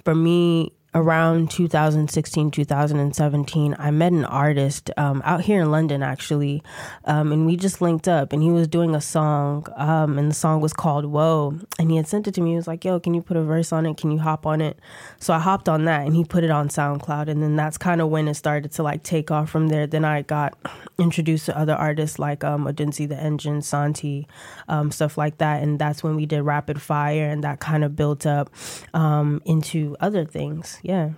for 0.05 0.14
me 0.14 0.73
around 0.95 1.50
2016 1.50 2.50
2017 2.50 3.76
i 3.78 3.90
met 3.90 4.11
an 4.11 4.25
artist 4.25 4.90
um, 4.97 5.21
out 5.25 5.42
here 5.42 5.61
in 5.61 5.71
london 5.71 6.02
actually 6.02 6.62
um, 7.04 7.30
and 7.30 7.47
we 7.47 7.57
just 7.57 7.83
linked 7.83 8.09
up 8.09 8.33
and 8.33 8.42
he 8.42 8.50
was 8.50 8.66
doing 8.66 8.95
a 8.95 9.00
song 9.00 9.66
um, 9.76 10.18
and 10.18 10.30
the 10.30 10.35
song 10.35 10.61
was 10.61 10.73
called 10.73 11.04
whoa 11.04 11.54
and 11.78 11.90
he 11.90 11.97
had 11.97 12.09
sent 12.09 12.26
it 12.26 12.33
to 12.33 12.40
me 12.40 12.50
he 12.50 12.57
was 12.57 12.66
like 12.66 12.85
yo 12.85 12.99
can 12.99 13.12
you 13.12 13.21
put 13.21 13.37
a 13.37 13.42
verse 13.42 13.71
on 13.71 13.85
it 13.85 13.97
can 13.99 14.11
you 14.11 14.18
hop 14.18 14.47
on 14.47 14.61
it 14.62 14.78
so 15.21 15.35
i 15.35 15.38
hopped 15.38 15.68
on 15.68 15.85
that 15.85 16.07
and 16.07 16.16
he 16.16 16.25
put 16.25 16.42
it 16.42 16.50
on 16.50 16.68
soundcloud 16.68 17.28
and 17.28 17.42
then 17.42 17.54
that's 17.54 17.76
kind 17.76 18.00
of 18.00 18.09
when 18.09 18.26
it 18.26 18.35
started 18.35 18.73
to 18.73 18.83
like 18.83 19.02
take 19.02 19.30
off 19.30 19.50
from 19.50 19.68
there 19.68 19.87
then 19.87 20.04
i 20.04 20.23
got 20.23 20.57
introduced 20.99 21.47
to 21.47 21.57
other 21.57 21.75
artists 21.75 22.18
like 22.18 22.42
um, 22.42 22.66
Odunsi 22.66 23.09
the 23.09 23.16
Engine, 23.16 23.62
Santi, 23.62 24.26
um, 24.68 24.90
stuff 24.90 25.16
like 25.16 25.38
that. 25.38 25.62
And 25.62 25.78
that's 25.78 26.02
when 26.02 26.16
we 26.16 26.26
did 26.26 26.42
Rapid 26.42 26.83
Fire, 26.83 27.28
and 27.28 27.45
that 27.45 27.61
kind 27.61 27.85
of 27.85 27.95
built 27.95 28.26
up 28.26 28.50
um, 28.95 29.40
into 29.45 29.97
other 30.00 30.25
things. 30.25 30.77
Yeah. 30.82 31.11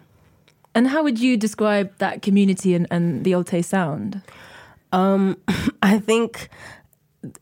And 0.74 0.88
how 0.88 1.02
would 1.02 1.18
you 1.18 1.36
describe 1.36 1.96
that 1.98 2.22
community 2.22 2.74
and, 2.74 2.86
and 2.90 3.24
the 3.24 3.34
Alte 3.34 3.62
sound? 3.62 4.22
Um, 4.92 5.36
I 5.82 5.98
think 5.98 6.48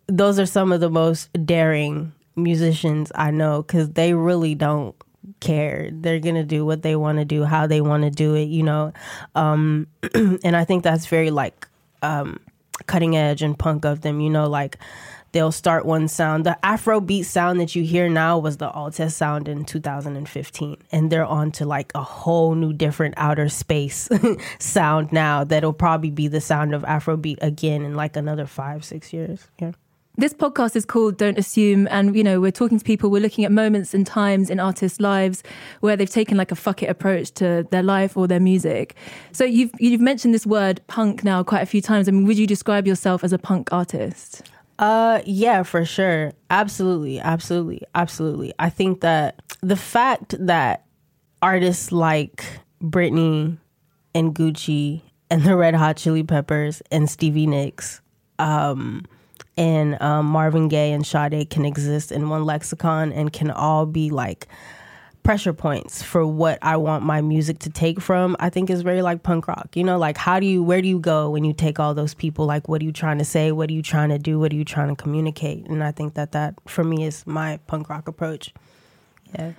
those 0.06 0.38
are 0.38 0.46
some 0.46 0.72
of 0.72 0.80
the 0.80 0.90
most 0.90 1.30
daring 1.44 2.12
musicians 2.36 3.12
I 3.14 3.30
know 3.30 3.62
because 3.62 3.90
they 3.90 4.14
really 4.14 4.54
don't 4.54 4.94
care. 5.40 5.90
They're 5.92 6.20
gonna 6.20 6.44
do 6.44 6.64
what 6.64 6.82
they 6.82 6.96
want 6.96 7.18
to 7.18 7.24
do, 7.24 7.44
how 7.44 7.66
they 7.66 7.80
want 7.80 8.04
to 8.04 8.10
do 8.10 8.34
it, 8.34 8.44
you 8.44 8.62
know. 8.62 8.92
Um, 9.34 9.86
and 10.14 10.56
I 10.56 10.64
think 10.64 10.84
that's 10.84 11.06
very 11.06 11.30
like 11.30 11.66
um, 12.02 12.40
cutting 12.86 13.16
edge 13.16 13.42
and 13.42 13.58
punk 13.58 13.84
of 13.84 14.00
them. 14.00 14.20
You 14.20 14.30
know, 14.30 14.48
like 14.48 14.78
they'll 15.32 15.52
start 15.52 15.84
one 15.84 16.08
sound. 16.08 16.44
The 16.44 16.58
Afrobeat 16.62 17.24
sound 17.24 17.60
that 17.60 17.74
you 17.74 17.84
hear 17.84 18.08
now 18.08 18.38
was 18.38 18.56
the 18.56 18.70
Alte 18.70 19.10
sound 19.10 19.48
in 19.48 19.64
2015, 19.64 20.76
and 20.92 21.10
they're 21.10 21.24
on 21.24 21.52
to 21.52 21.66
like 21.66 21.92
a 21.94 22.02
whole 22.02 22.54
new 22.54 22.72
different 22.72 23.14
outer 23.16 23.48
space 23.48 24.08
sound 24.58 25.12
now 25.12 25.44
that'll 25.44 25.72
probably 25.72 26.10
be 26.10 26.28
the 26.28 26.40
sound 26.40 26.74
of 26.74 26.82
Afrobeat 26.82 27.38
again 27.42 27.82
in 27.82 27.94
like 27.94 28.16
another 28.16 28.46
five, 28.46 28.84
six 28.84 29.12
years. 29.12 29.48
Yeah. 29.60 29.72
This 30.18 30.34
podcast 30.34 30.74
is 30.74 30.84
called 30.84 31.16
Don't 31.16 31.38
Assume. 31.38 31.86
And, 31.92 32.16
you 32.16 32.24
know, 32.24 32.40
we're 32.40 32.50
talking 32.50 32.76
to 32.76 32.84
people, 32.84 33.08
we're 33.08 33.22
looking 33.22 33.44
at 33.44 33.52
moments 33.52 33.94
and 33.94 34.04
times 34.04 34.50
in 34.50 34.58
artists' 34.58 34.98
lives 34.98 35.44
where 35.78 35.96
they've 35.96 36.10
taken 36.10 36.36
like 36.36 36.50
a 36.50 36.56
fuck 36.56 36.82
it 36.82 36.86
approach 36.86 37.30
to 37.34 37.68
their 37.70 37.84
life 37.84 38.16
or 38.16 38.26
their 38.26 38.40
music. 38.40 38.96
So 39.30 39.44
you've, 39.44 39.70
you've 39.78 40.00
mentioned 40.00 40.34
this 40.34 40.44
word 40.44 40.80
punk 40.88 41.22
now 41.22 41.44
quite 41.44 41.62
a 41.62 41.66
few 41.66 41.80
times. 41.80 42.08
I 42.08 42.10
mean, 42.10 42.24
would 42.24 42.36
you 42.36 42.48
describe 42.48 42.84
yourself 42.84 43.22
as 43.22 43.32
a 43.32 43.38
punk 43.38 43.72
artist? 43.72 44.42
Uh, 44.78 45.20
yeah, 45.26 45.62
for 45.62 45.84
sure. 45.84 46.32
Absolutely. 46.50 47.20
Absolutely. 47.20 47.82
Absolutely. 47.94 48.52
I 48.58 48.70
think 48.70 49.00
that 49.00 49.40
the 49.60 49.76
fact 49.76 50.34
that 50.38 50.84
artists 51.42 51.90
like 51.90 52.44
Britney 52.82 53.58
and 54.14 54.34
Gucci 54.34 55.02
and 55.30 55.42
the 55.42 55.56
Red 55.56 55.74
Hot 55.74 55.96
Chili 55.96 56.22
Peppers 56.22 56.80
and 56.90 57.10
Stevie 57.10 57.46
Nicks, 57.46 58.00
um, 58.38 59.04
and 59.56 60.00
um, 60.00 60.26
Marvin 60.26 60.68
Gaye 60.68 60.92
and 60.92 61.04
Sade 61.04 61.50
can 61.50 61.64
exist 61.64 62.12
in 62.12 62.28
one 62.28 62.44
lexicon 62.44 63.12
and 63.12 63.32
can 63.32 63.50
all 63.50 63.86
be 63.86 64.08
like 64.10 64.46
pressure 65.28 65.52
points 65.52 66.02
for 66.02 66.26
what 66.26 66.58
I 66.62 66.78
want 66.78 67.04
my 67.04 67.20
music 67.20 67.58
to 67.58 67.68
take 67.68 68.00
from, 68.00 68.34
I 68.40 68.48
think 68.48 68.70
is 68.70 68.80
very 68.80 69.02
like 69.02 69.22
punk 69.22 69.46
rock. 69.46 69.68
You 69.74 69.84
know, 69.84 69.98
like 69.98 70.16
how 70.16 70.40
do 70.40 70.46
you, 70.46 70.62
where 70.62 70.80
do 70.80 70.88
you 70.88 70.98
go 70.98 71.28
when 71.28 71.44
you 71.44 71.52
take 71.52 71.78
all 71.78 71.92
those 71.92 72.14
people? 72.14 72.46
Like, 72.46 72.66
what 72.66 72.80
are 72.80 72.84
you 72.86 72.92
trying 72.92 73.18
to 73.18 73.26
say? 73.26 73.52
What 73.52 73.68
are 73.68 73.74
you 73.74 73.82
trying 73.82 74.08
to 74.08 74.18
do? 74.18 74.38
What 74.38 74.54
are 74.54 74.56
you 74.56 74.64
trying 74.64 74.88
to 74.88 74.96
communicate? 74.96 75.66
And 75.66 75.84
I 75.84 75.92
think 75.92 76.14
that 76.14 76.32
that 76.32 76.54
for 76.66 76.82
me 76.82 77.04
is 77.04 77.26
my 77.26 77.58
punk 77.66 77.90
rock 77.90 78.08
approach. 78.08 78.54
Yeah. 79.38 79.52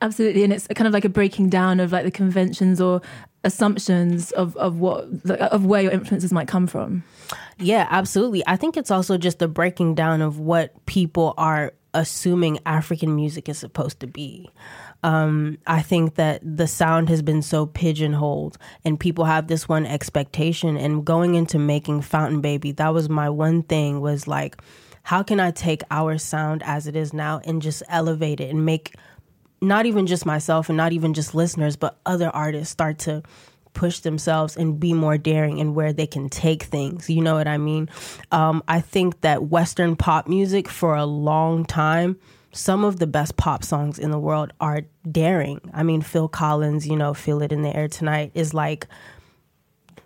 Absolutely, 0.00 0.44
and 0.44 0.52
it's 0.52 0.68
kind 0.68 0.86
of 0.86 0.92
like 0.92 1.04
a 1.04 1.08
breaking 1.08 1.48
down 1.48 1.80
of 1.80 1.90
like 1.90 2.04
the 2.04 2.10
conventions 2.12 2.80
or 2.80 3.00
assumptions 3.42 4.30
of 4.32 4.54
of 4.58 4.78
what 4.78 5.06
of 5.30 5.64
where 5.64 5.82
your 5.82 5.90
influences 5.90 6.32
might 6.32 6.46
come 6.46 6.66
from. 6.66 7.02
Yeah, 7.58 7.88
absolutely. 7.90 8.44
I 8.46 8.56
think 8.56 8.76
it's 8.76 8.90
also 8.90 9.16
just 9.16 9.38
the 9.38 9.48
breaking 9.48 9.94
down 9.94 10.20
of 10.20 10.38
what 10.38 10.84
people 10.86 11.32
are 11.38 11.72
assuming 11.96 12.60
African 12.66 13.16
music 13.16 13.48
is 13.48 13.58
supposed 13.58 14.00
to 14.00 14.06
be. 14.06 14.50
Um, 15.02 15.58
I 15.66 15.82
think 15.82 16.14
that 16.14 16.40
the 16.42 16.66
sound 16.66 17.08
has 17.08 17.22
been 17.22 17.42
so 17.42 17.66
pigeonholed, 17.66 18.58
and 18.84 18.98
people 18.98 19.24
have 19.24 19.46
this 19.46 19.68
one 19.68 19.86
expectation. 19.86 20.76
And 20.76 21.04
going 21.04 21.34
into 21.34 21.58
making 21.58 22.02
Fountain 22.02 22.40
Baby, 22.40 22.72
that 22.72 22.92
was 22.94 23.08
my 23.08 23.30
one 23.30 23.62
thing 23.62 24.00
was 24.00 24.28
like, 24.28 24.56
how 25.02 25.22
can 25.22 25.38
I 25.38 25.52
take 25.52 25.82
our 25.90 26.18
sound 26.18 26.62
as 26.64 26.86
it 26.86 26.96
is 26.96 27.12
now 27.12 27.40
and 27.44 27.62
just 27.62 27.82
elevate 27.88 28.40
it 28.40 28.50
and 28.50 28.66
make 28.66 28.94
not 29.60 29.86
even 29.86 30.06
just 30.06 30.26
myself 30.26 30.68
and 30.68 30.76
not 30.76 30.92
even 30.92 31.14
just 31.14 31.34
listeners, 31.34 31.76
but 31.76 31.98
other 32.04 32.28
artists 32.30 32.72
start 32.72 32.98
to 33.00 33.22
push 33.76 34.00
themselves 34.00 34.56
and 34.56 34.80
be 34.80 34.92
more 34.92 35.18
daring 35.18 35.60
and 35.60 35.76
where 35.76 35.92
they 35.92 36.06
can 36.06 36.28
take 36.28 36.64
things. 36.64 37.08
You 37.08 37.22
know 37.22 37.34
what 37.34 37.46
I 37.46 37.58
mean? 37.58 37.88
Um, 38.32 38.64
I 38.66 38.80
think 38.80 39.20
that 39.20 39.44
Western 39.44 39.94
pop 39.94 40.26
music 40.26 40.68
for 40.68 40.96
a 40.96 41.04
long 41.04 41.64
time, 41.64 42.18
some 42.52 42.84
of 42.84 42.98
the 42.98 43.06
best 43.06 43.36
pop 43.36 43.62
songs 43.62 43.98
in 43.98 44.10
the 44.10 44.18
world 44.18 44.52
are 44.60 44.80
daring. 45.08 45.60
I 45.74 45.82
mean, 45.82 46.00
Phil 46.00 46.26
Collins, 46.26 46.88
you 46.88 46.96
know, 46.96 47.12
Feel 47.12 47.42
It 47.42 47.52
in 47.52 47.62
the 47.62 47.76
Air 47.76 47.86
Tonight 47.86 48.32
is 48.34 48.54
like 48.54 48.86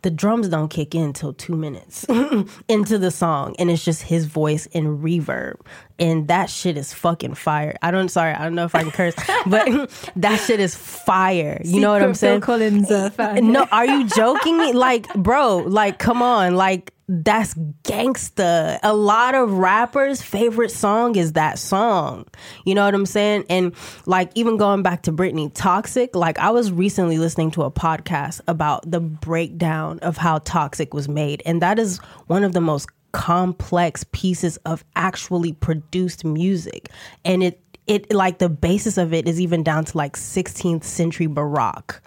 the 0.02 0.10
drums 0.10 0.48
don't 0.48 0.68
kick 0.68 0.94
in 0.94 1.12
till 1.12 1.32
two 1.32 1.56
minutes 1.56 2.04
into 2.68 2.98
the 2.98 3.10
song 3.10 3.54
and 3.58 3.70
it's 3.70 3.84
just 3.84 4.02
his 4.02 4.26
voice 4.26 4.66
and 4.74 5.02
reverb. 5.02 5.56
And 5.98 6.28
that 6.28 6.48
shit 6.48 6.78
is 6.78 6.94
fucking 6.94 7.34
fire. 7.34 7.76
I 7.82 7.90
don't 7.90 8.08
sorry 8.08 8.32
i 8.32 8.42
don't 8.42 8.54
know 8.54 8.64
if 8.64 8.74
i 8.74 8.82
can 8.82 8.90
curse 8.90 9.14
but 9.46 9.90
that 10.16 10.36
shit 10.36 10.60
is 10.60 10.74
fire. 10.74 11.58
You 11.60 11.66
Secret 11.66 11.80
know 11.80 11.92
what 11.92 12.02
i'm 12.02 12.14
saying 12.14 12.40
Phil 12.40 12.46
collins 12.46 12.90
uh, 12.90 13.10
no 13.42 13.66
are 13.70 13.86
you 13.86 14.08
joking 14.08 14.58
me? 14.58 14.72
Like 14.72 15.12
bro 15.14 15.58
like 15.58 15.98
come 15.98 16.22
on. 16.22 16.54
Like 16.54 16.92
that's 17.12 17.54
gangsta. 17.82 18.78
A 18.84 18.94
lot 18.94 19.34
of 19.34 19.54
rappers' 19.54 20.22
favorite 20.22 20.70
song 20.70 21.16
is 21.16 21.32
that 21.32 21.58
song. 21.58 22.24
You 22.64 22.76
know 22.76 22.84
what 22.84 22.94
I'm 22.94 23.04
saying? 23.04 23.46
And 23.50 23.74
like 24.06 24.30
even 24.36 24.56
going 24.56 24.84
back 24.84 25.02
to 25.02 25.12
Britney, 25.12 25.50
Toxic, 25.52 26.14
like 26.14 26.38
I 26.38 26.50
was 26.50 26.70
recently 26.70 27.18
listening 27.18 27.50
to 27.52 27.64
a 27.64 27.70
podcast 27.70 28.40
about 28.46 28.88
the 28.88 29.00
breakdown 29.00 29.98
of 30.02 30.18
how 30.18 30.38
Toxic 30.38 30.94
was 30.94 31.08
made. 31.08 31.42
And 31.44 31.60
that 31.62 31.80
is 31.80 31.98
one 32.28 32.44
of 32.44 32.52
the 32.52 32.60
most 32.60 32.88
complex 33.10 34.04
pieces 34.12 34.56
of 34.58 34.84
actually 34.94 35.52
produced 35.52 36.24
music. 36.24 36.90
And 37.24 37.42
it 37.42 37.60
it 37.88 38.12
like 38.12 38.38
the 38.38 38.48
basis 38.48 38.96
of 38.98 39.12
it 39.12 39.26
is 39.26 39.40
even 39.40 39.64
down 39.64 39.84
to 39.84 39.96
like 39.98 40.14
16th 40.14 40.84
century 40.84 41.26
baroque 41.26 42.00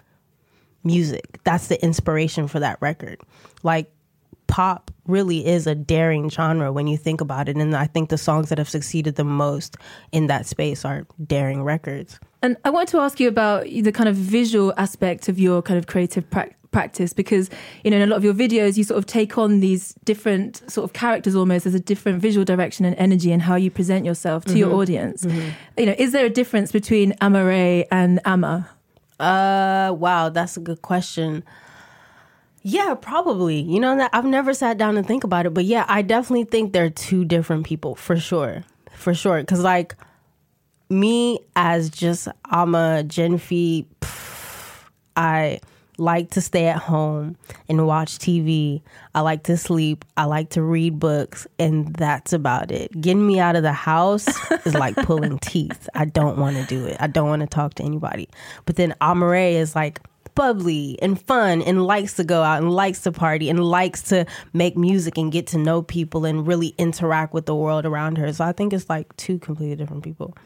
music 0.82 1.40
that's 1.44 1.68
the 1.68 1.82
inspiration 1.82 2.46
for 2.46 2.60
that 2.60 2.78
record 2.80 3.18
like 3.62 3.90
pop 4.46 4.90
really 5.06 5.46
is 5.46 5.66
a 5.66 5.74
daring 5.74 6.30
genre 6.30 6.72
when 6.72 6.86
you 6.86 6.96
think 6.96 7.20
about 7.20 7.48
it. 7.48 7.56
And 7.56 7.76
i 7.76 7.86
think 7.86 8.08
the 8.08 8.18
songs 8.18 8.48
that 8.48 8.58
have 8.58 8.68
succeeded 8.68 9.16
the 9.16 9.24
most 9.24 9.76
in 10.12 10.26
that 10.28 10.46
space 10.46 10.84
are 10.84 11.06
daring 11.26 11.62
records. 11.62 12.18
And 12.42 12.56
i 12.64 12.70
wanted 12.70 12.88
to 12.88 12.98
ask 12.98 13.20
you 13.20 13.28
about 13.28 13.64
the 13.64 13.92
kind 13.92 14.08
of 14.08 14.16
visual 14.16 14.72
aspect 14.76 15.28
of 15.28 15.38
your 15.38 15.62
kind 15.62 15.78
of 15.78 15.86
creative 15.86 16.28
practice 16.30 16.58
practice 16.74 17.12
because 17.12 17.48
you 17.84 17.90
know 17.90 17.96
in 17.98 18.02
a 18.02 18.06
lot 18.06 18.16
of 18.16 18.24
your 18.24 18.34
videos 18.34 18.76
you 18.76 18.82
sort 18.82 18.98
of 18.98 19.06
take 19.06 19.38
on 19.38 19.60
these 19.60 19.94
different 20.04 20.68
sort 20.68 20.82
of 20.82 20.92
characters 20.92 21.36
almost 21.36 21.66
as 21.66 21.74
a 21.74 21.78
different 21.78 22.20
visual 22.20 22.44
direction 22.44 22.84
and 22.84 22.96
energy 22.96 23.30
and 23.30 23.42
how 23.42 23.54
you 23.54 23.70
present 23.70 24.04
yourself 24.04 24.44
to 24.44 24.50
mm-hmm. 24.50 24.58
your 24.58 24.72
audience. 24.74 25.24
Mm-hmm. 25.24 25.50
you 25.78 25.86
know 25.86 25.94
is 25.96 26.10
there 26.10 26.26
a 26.26 26.30
difference 26.40 26.72
between 26.72 27.12
Amaarae 27.20 27.86
and 27.92 28.20
Ama? 28.24 28.68
Uh 29.20 29.94
wow 29.96 30.28
that's 30.28 30.56
a 30.56 30.60
good 30.60 30.82
question 30.82 31.44
yeah, 32.66 32.94
probably. 32.94 33.60
You 33.60 33.78
know, 33.78 34.08
I've 34.14 34.24
never 34.24 34.54
sat 34.54 34.78
down 34.78 34.96
and 34.96 35.06
think 35.06 35.22
about 35.22 35.44
it, 35.44 35.52
but 35.52 35.66
yeah, 35.66 35.84
I 35.86 36.00
definitely 36.00 36.44
think 36.44 36.72
they're 36.72 36.88
two 36.88 37.24
different 37.24 37.66
people 37.66 37.94
for 37.94 38.16
sure. 38.16 38.64
For 38.90 39.12
sure. 39.12 39.44
Cause 39.44 39.60
like 39.60 39.94
me 40.88 41.40
as 41.56 41.90
just 41.90 42.26
I'm 42.46 42.74
a 42.74 43.02
Gen 43.02 43.38
I 45.14 45.60
like 45.98 46.30
to 46.30 46.40
stay 46.40 46.66
at 46.66 46.78
home 46.78 47.36
and 47.68 47.86
watch 47.86 48.18
TV. 48.18 48.80
I 49.14 49.20
like 49.20 49.42
to 49.44 49.58
sleep. 49.58 50.06
I 50.16 50.24
like 50.24 50.48
to 50.50 50.62
read 50.62 50.98
books, 50.98 51.46
and 51.58 51.94
that's 51.94 52.32
about 52.32 52.72
it. 52.72 52.98
Getting 52.98 53.26
me 53.26 53.40
out 53.40 53.56
of 53.56 53.62
the 53.62 53.74
house 53.74 54.26
is 54.64 54.74
like 54.74 54.96
pulling 54.96 55.38
teeth. 55.40 55.86
I 55.94 56.06
don't 56.06 56.38
want 56.38 56.56
to 56.56 56.64
do 56.64 56.86
it. 56.86 56.96
I 56.98 57.08
don't 57.08 57.28
want 57.28 57.40
to 57.40 57.46
talk 57.46 57.74
to 57.74 57.84
anybody. 57.84 58.28
But 58.64 58.76
then 58.76 58.94
Amaarae 59.02 59.52
is 59.52 59.76
like 59.76 60.00
bubbly 60.34 60.98
and 61.00 61.20
fun 61.20 61.62
and 61.62 61.84
likes 61.84 62.14
to 62.14 62.24
go 62.24 62.42
out 62.42 62.62
and 62.62 62.72
likes 62.72 63.02
to 63.02 63.12
party 63.12 63.48
and 63.48 63.60
likes 63.60 64.02
to 64.02 64.26
make 64.52 64.76
music 64.76 65.16
and 65.16 65.30
get 65.32 65.46
to 65.48 65.58
know 65.58 65.82
people 65.82 66.24
and 66.24 66.46
really 66.46 66.74
interact 66.78 67.32
with 67.32 67.46
the 67.46 67.54
world 67.54 67.86
around 67.86 68.18
her. 68.18 68.32
So 68.32 68.44
I 68.44 68.52
think 68.52 68.72
it's 68.72 68.88
like 68.88 69.14
two 69.16 69.38
completely 69.38 69.76
different 69.76 70.02
people. 70.02 70.36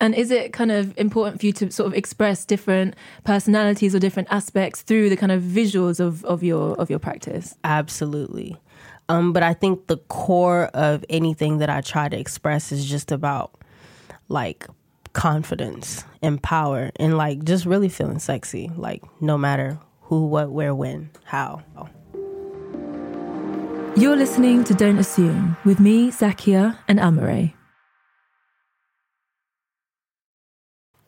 And 0.00 0.16
is 0.16 0.32
it 0.32 0.52
kind 0.52 0.72
of 0.72 0.98
important 0.98 1.38
for 1.38 1.46
you 1.46 1.52
to 1.52 1.70
sort 1.70 1.86
of 1.86 1.94
express 1.94 2.44
different 2.44 2.96
personalities 3.22 3.94
or 3.94 4.00
different 4.00 4.26
aspects 4.32 4.82
through 4.82 5.08
the 5.08 5.16
kind 5.16 5.30
of 5.30 5.42
visuals 5.42 6.00
of, 6.00 6.24
of 6.24 6.42
your 6.42 6.74
of 6.80 6.90
your 6.90 6.98
practice? 6.98 7.54
Absolutely. 7.62 8.56
Um, 9.08 9.32
but 9.32 9.44
I 9.44 9.54
think 9.54 9.86
the 9.86 9.98
core 9.98 10.64
of 10.74 11.04
anything 11.08 11.58
that 11.58 11.70
I 11.70 11.82
try 11.82 12.08
to 12.08 12.18
express 12.18 12.72
is 12.72 12.84
just 12.84 13.12
about 13.12 13.54
like 14.28 14.66
confidence 15.12 16.04
and 16.22 16.42
power 16.42 16.90
and 16.96 17.16
like 17.16 17.44
just 17.44 17.66
really 17.66 17.88
feeling 17.88 18.18
sexy, 18.18 18.70
like 18.76 19.02
no 19.20 19.36
matter 19.38 19.78
who, 20.02 20.26
what, 20.26 20.50
where, 20.50 20.74
when, 20.74 21.10
how. 21.24 21.62
You're 23.96 24.16
listening 24.16 24.64
to 24.64 24.74
Don't 24.74 24.98
Assume 24.98 25.56
with 25.64 25.78
me, 25.78 26.10
Zakia, 26.10 26.78
and 26.88 26.98
Amaarae. 26.98 27.52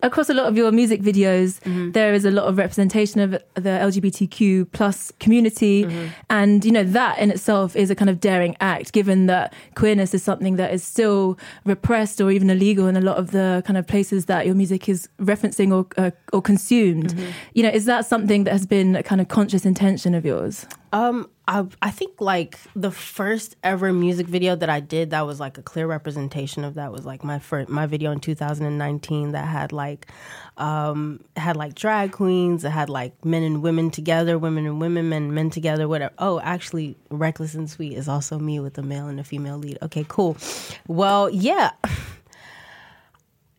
Across 0.04 0.28
a 0.28 0.34
lot 0.34 0.46
of 0.46 0.56
your 0.56 0.70
music 0.70 1.00
videos, 1.00 1.60
mm-hmm. 1.60 1.90
there 1.92 2.14
is 2.14 2.24
a 2.24 2.30
lot 2.30 2.44
of 2.44 2.58
representation 2.58 3.20
of 3.20 3.30
the 3.54 3.70
LGBTQ 3.88 4.70
plus 4.72 5.10
community, 5.18 5.84
mm-hmm. 5.84 6.06
and 6.30 6.64
you 6.64 6.70
know 6.70 6.84
that 6.84 7.18
in 7.18 7.30
itself 7.30 7.74
is 7.74 7.90
a 7.90 7.94
kind 7.94 8.10
of 8.10 8.20
daring 8.20 8.54
act, 8.60 8.92
given 8.92 9.26
that 9.26 9.52
queerness 9.74 10.14
is 10.14 10.22
something 10.22 10.56
that 10.56 10.72
is 10.72 10.84
still 10.84 11.38
repressed 11.64 12.20
or 12.20 12.30
even 12.30 12.50
illegal 12.50 12.86
in 12.86 12.96
a 12.96 13.00
lot 13.00 13.16
of 13.16 13.30
the 13.30 13.62
kind 13.66 13.78
of 13.78 13.86
places 13.86 14.26
that 14.26 14.46
your 14.46 14.54
music 14.54 14.88
is 14.88 15.08
referencing 15.18 15.72
or 15.72 15.86
uh, 15.96 16.10
or 16.32 16.42
consumed. 16.42 17.14
Mm-hmm. 17.14 17.30
You 17.54 17.62
know, 17.64 17.70
is 17.70 17.86
that 17.86 18.06
something 18.06 18.44
that 18.44 18.52
has 18.52 18.66
been 18.66 18.96
a 18.96 19.02
kind 19.02 19.20
of 19.20 19.28
conscious 19.28 19.64
intention 19.64 20.14
of 20.14 20.24
yours? 20.24 20.66
Um, 20.94 21.28
I 21.48 21.66
I 21.82 21.90
think 21.90 22.20
like 22.20 22.56
the 22.76 22.92
first 22.92 23.56
ever 23.64 23.92
music 23.92 24.28
video 24.28 24.54
that 24.54 24.70
I 24.70 24.78
did 24.78 25.10
that 25.10 25.26
was 25.26 25.40
like 25.40 25.58
a 25.58 25.62
clear 25.62 25.88
representation 25.88 26.62
of 26.62 26.74
that 26.74 26.92
was 26.92 27.04
like 27.04 27.24
my 27.24 27.40
first 27.40 27.68
my 27.68 27.86
video 27.86 28.12
in 28.12 28.20
2019 28.20 29.32
that 29.32 29.44
had 29.44 29.72
like 29.72 30.06
um 30.56 31.18
had 31.36 31.56
like 31.56 31.74
drag 31.74 32.12
queens, 32.12 32.64
it 32.64 32.70
had 32.70 32.88
like 32.88 33.24
men 33.24 33.42
and 33.42 33.60
women 33.60 33.90
together, 33.90 34.38
women 34.38 34.66
and 34.66 34.80
women, 34.80 35.08
men 35.08 35.34
men 35.34 35.50
together, 35.50 35.88
whatever. 35.88 36.14
Oh, 36.18 36.38
actually, 36.38 36.96
Reckless 37.10 37.54
and 37.54 37.68
Sweet 37.68 37.94
is 37.94 38.08
also 38.08 38.38
me 38.38 38.60
with 38.60 38.78
a 38.78 38.82
male 38.84 39.08
and 39.08 39.18
a 39.18 39.24
female 39.24 39.58
lead. 39.58 39.78
Okay, 39.82 40.06
cool. 40.06 40.36
Well, 40.86 41.28
yeah. 41.28 41.72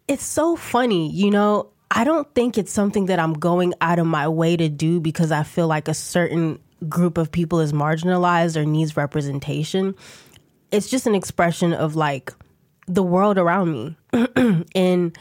It's 0.07 0.23
so 0.23 0.55
funny, 0.55 1.11
you 1.11 1.31
know. 1.31 1.71
I 1.91 2.03
don't 2.03 2.33
think 2.33 2.57
it's 2.57 2.71
something 2.71 3.07
that 3.07 3.19
I'm 3.19 3.33
going 3.33 3.73
out 3.81 3.99
of 3.99 4.05
my 4.05 4.27
way 4.27 4.55
to 4.55 4.69
do 4.69 4.99
because 4.99 5.31
I 5.31 5.43
feel 5.43 5.67
like 5.67 5.87
a 5.87 5.93
certain 5.93 6.59
group 6.87 7.17
of 7.17 7.31
people 7.31 7.59
is 7.59 7.73
marginalized 7.73 8.55
or 8.55 8.65
needs 8.65 8.97
representation. 8.97 9.95
It's 10.71 10.89
just 10.89 11.07
an 11.07 11.15
expression 11.15 11.73
of 11.73 11.95
like 11.95 12.33
the 12.87 13.03
world 13.03 13.37
around 13.37 13.71
me 13.71 13.97
and 14.75 15.17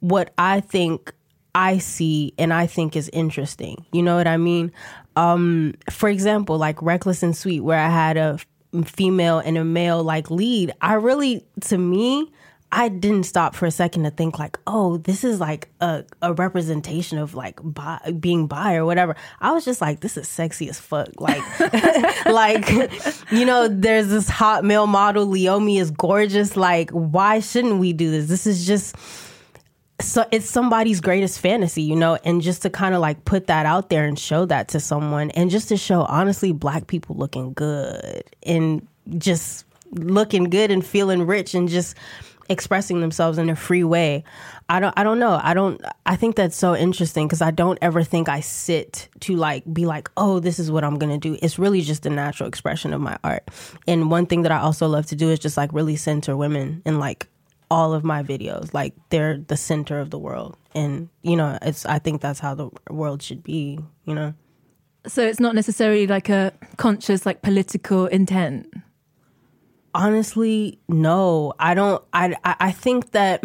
what 0.00 0.32
I 0.38 0.60
think 0.60 1.12
I 1.54 1.78
see 1.78 2.34
and 2.38 2.52
I 2.52 2.66
think 2.66 2.96
is 2.96 3.08
interesting. 3.12 3.86
You 3.92 4.02
know 4.02 4.16
what 4.16 4.26
I 4.26 4.36
mean? 4.36 4.72
Um, 5.16 5.74
for 5.90 6.08
example, 6.08 6.58
like 6.58 6.80
Reckless 6.82 7.22
and 7.22 7.34
Sweet, 7.34 7.60
where 7.60 7.78
I 7.78 7.88
had 7.88 8.16
a 8.16 8.38
female 8.84 9.38
and 9.38 9.56
a 9.56 9.64
male 9.64 10.04
like 10.04 10.30
lead, 10.30 10.72
I 10.82 10.94
really, 10.94 11.46
to 11.62 11.78
me, 11.78 12.30
I 12.72 12.88
didn't 12.88 13.24
stop 13.24 13.54
for 13.54 13.66
a 13.66 13.70
second 13.70 14.02
to 14.04 14.10
think 14.10 14.38
like, 14.38 14.58
oh, 14.66 14.98
this 14.98 15.24
is 15.24 15.40
like 15.40 15.68
a, 15.80 16.04
a 16.20 16.34
representation 16.34 17.16
of 17.18 17.34
like 17.34 17.60
bi, 17.62 17.98
being 18.18 18.46
bi 18.48 18.74
or 18.74 18.84
whatever. 18.84 19.16
I 19.40 19.52
was 19.52 19.64
just 19.64 19.80
like, 19.80 20.00
this 20.00 20.16
is 20.16 20.28
sexy 20.28 20.68
as 20.68 20.78
fuck. 20.78 21.08
Like, 21.20 21.42
like, 22.26 22.70
you 23.30 23.44
know, 23.44 23.68
there's 23.68 24.08
this 24.08 24.28
hot 24.28 24.64
male 24.64 24.86
model. 24.86 25.26
Leiomy 25.26 25.80
is 25.80 25.90
gorgeous. 25.90 26.56
Like, 26.56 26.90
why 26.90 27.40
shouldn't 27.40 27.78
we 27.78 27.92
do 27.92 28.10
this? 28.10 28.26
This 28.26 28.46
is 28.46 28.66
just 28.66 28.96
so 30.00 30.26
it's 30.30 30.48
somebody's 30.48 31.00
greatest 31.00 31.40
fantasy, 31.40 31.82
you 31.82 31.96
know, 31.96 32.18
and 32.24 32.42
just 32.42 32.62
to 32.62 32.70
kind 32.70 32.94
of 32.94 33.00
like 33.00 33.24
put 33.24 33.46
that 33.46 33.64
out 33.64 33.88
there 33.88 34.04
and 34.04 34.18
show 34.18 34.44
that 34.44 34.68
to 34.68 34.80
someone 34.80 35.30
and 35.30 35.50
just 35.50 35.68
to 35.68 35.76
show 35.76 36.02
honestly 36.02 36.52
black 36.52 36.86
people 36.86 37.16
looking 37.16 37.54
good 37.54 38.24
and 38.42 38.86
just 39.16 39.64
looking 39.92 40.44
good 40.44 40.70
and 40.70 40.84
feeling 40.84 41.26
rich 41.26 41.54
and 41.54 41.68
just 41.68 41.96
expressing 42.48 43.00
themselves 43.00 43.38
in 43.38 43.48
a 43.50 43.56
free 43.56 43.84
way. 43.84 44.24
I 44.68 44.80
don't 44.80 44.94
I 44.96 45.04
don't 45.04 45.18
know. 45.18 45.40
I 45.42 45.54
don't 45.54 45.80
I 46.04 46.16
think 46.16 46.36
that's 46.36 46.56
so 46.56 46.74
interesting 46.74 47.26
because 47.26 47.42
I 47.42 47.50
don't 47.50 47.78
ever 47.82 48.02
think 48.02 48.28
I 48.28 48.40
sit 48.40 49.08
to 49.20 49.36
like 49.36 49.62
be 49.72 49.86
like, 49.86 50.10
"Oh, 50.16 50.40
this 50.40 50.58
is 50.58 50.70
what 50.70 50.84
I'm 50.84 50.98
going 50.98 51.12
to 51.12 51.18
do." 51.18 51.38
It's 51.42 51.58
really 51.58 51.82
just 51.82 52.06
a 52.06 52.10
natural 52.10 52.48
expression 52.48 52.92
of 52.92 53.00
my 53.00 53.18
art. 53.22 53.48
And 53.86 54.10
one 54.10 54.26
thing 54.26 54.42
that 54.42 54.52
I 54.52 54.58
also 54.58 54.88
love 54.88 55.06
to 55.06 55.16
do 55.16 55.30
is 55.30 55.38
just 55.38 55.56
like 55.56 55.72
really 55.72 55.96
center 55.96 56.36
women 56.36 56.82
in 56.84 56.98
like 56.98 57.28
all 57.70 57.94
of 57.94 58.04
my 58.04 58.22
videos. 58.22 58.72
Like 58.74 58.94
they're 59.10 59.38
the 59.38 59.56
center 59.56 60.00
of 60.00 60.10
the 60.10 60.18
world. 60.18 60.56
And 60.74 61.08
you 61.22 61.36
know, 61.36 61.58
it's 61.62 61.86
I 61.86 61.98
think 61.98 62.20
that's 62.20 62.40
how 62.40 62.54
the 62.54 62.70
world 62.90 63.22
should 63.22 63.42
be, 63.42 63.78
you 64.04 64.14
know. 64.14 64.34
So 65.06 65.22
it's 65.22 65.38
not 65.38 65.54
necessarily 65.54 66.06
like 66.06 66.28
a 66.28 66.52
conscious 66.76 67.24
like 67.24 67.42
political 67.42 68.06
intent 68.06 68.66
honestly, 69.96 70.78
no. 70.88 71.54
I 71.58 71.74
don't. 71.74 72.04
I 72.12 72.36
I 72.42 72.70
think 72.70 73.10
that 73.12 73.42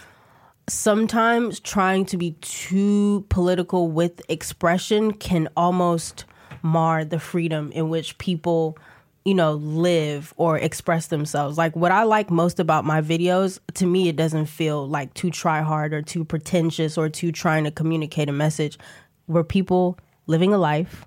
sometimes 0.68 1.58
trying 1.58 2.04
to 2.06 2.16
be 2.16 2.32
too 2.42 3.24
political 3.30 3.90
with 3.90 4.20
expression 4.28 5.12
can 5.12 5.48
almost 5.56 6.26
mar 6.62 7.04
the 7.04 7.18
freedom 7.18 7.72
in 7.72 7.88
which 7.88 8.18
people 8.18 8.76
you 9.24 9.34
know 9.34 9.54
live 9.54 10.34
or 10.36 10.58
express 10.58 11.06
themselves 11.06 11.56
like 11.56 11.74
what 11.76 11.92
i 11.92 12.02
like 12.02 12.30
most 12.30 12.58
about 12.58 12.84
my 12.84 13.00
videos 13.00 13.60
to 13.74 13.86
me 13.86 14.08
it 14.08 14.16
doesn't 14.16 14.46
feel 14.46 14.88
like 14.88 15.14
too 15.14 15.30
try 15.30 15.62
hard 15.62 15.94
or 15.94 16.02
too 16.02 16.24
pretentious 16.24 16.98
or 16.98 17.08
too 17.08 17.30
trying 17.30 17.62
to 17.62 17.70
communicate 17.70 18.28
a 18.28 18.32
message 18.32 18.76
we're 19.28 19.44
people 19.44 19.96
living 20.26 20.52
a 20.52 20.58
life 20.58 21.06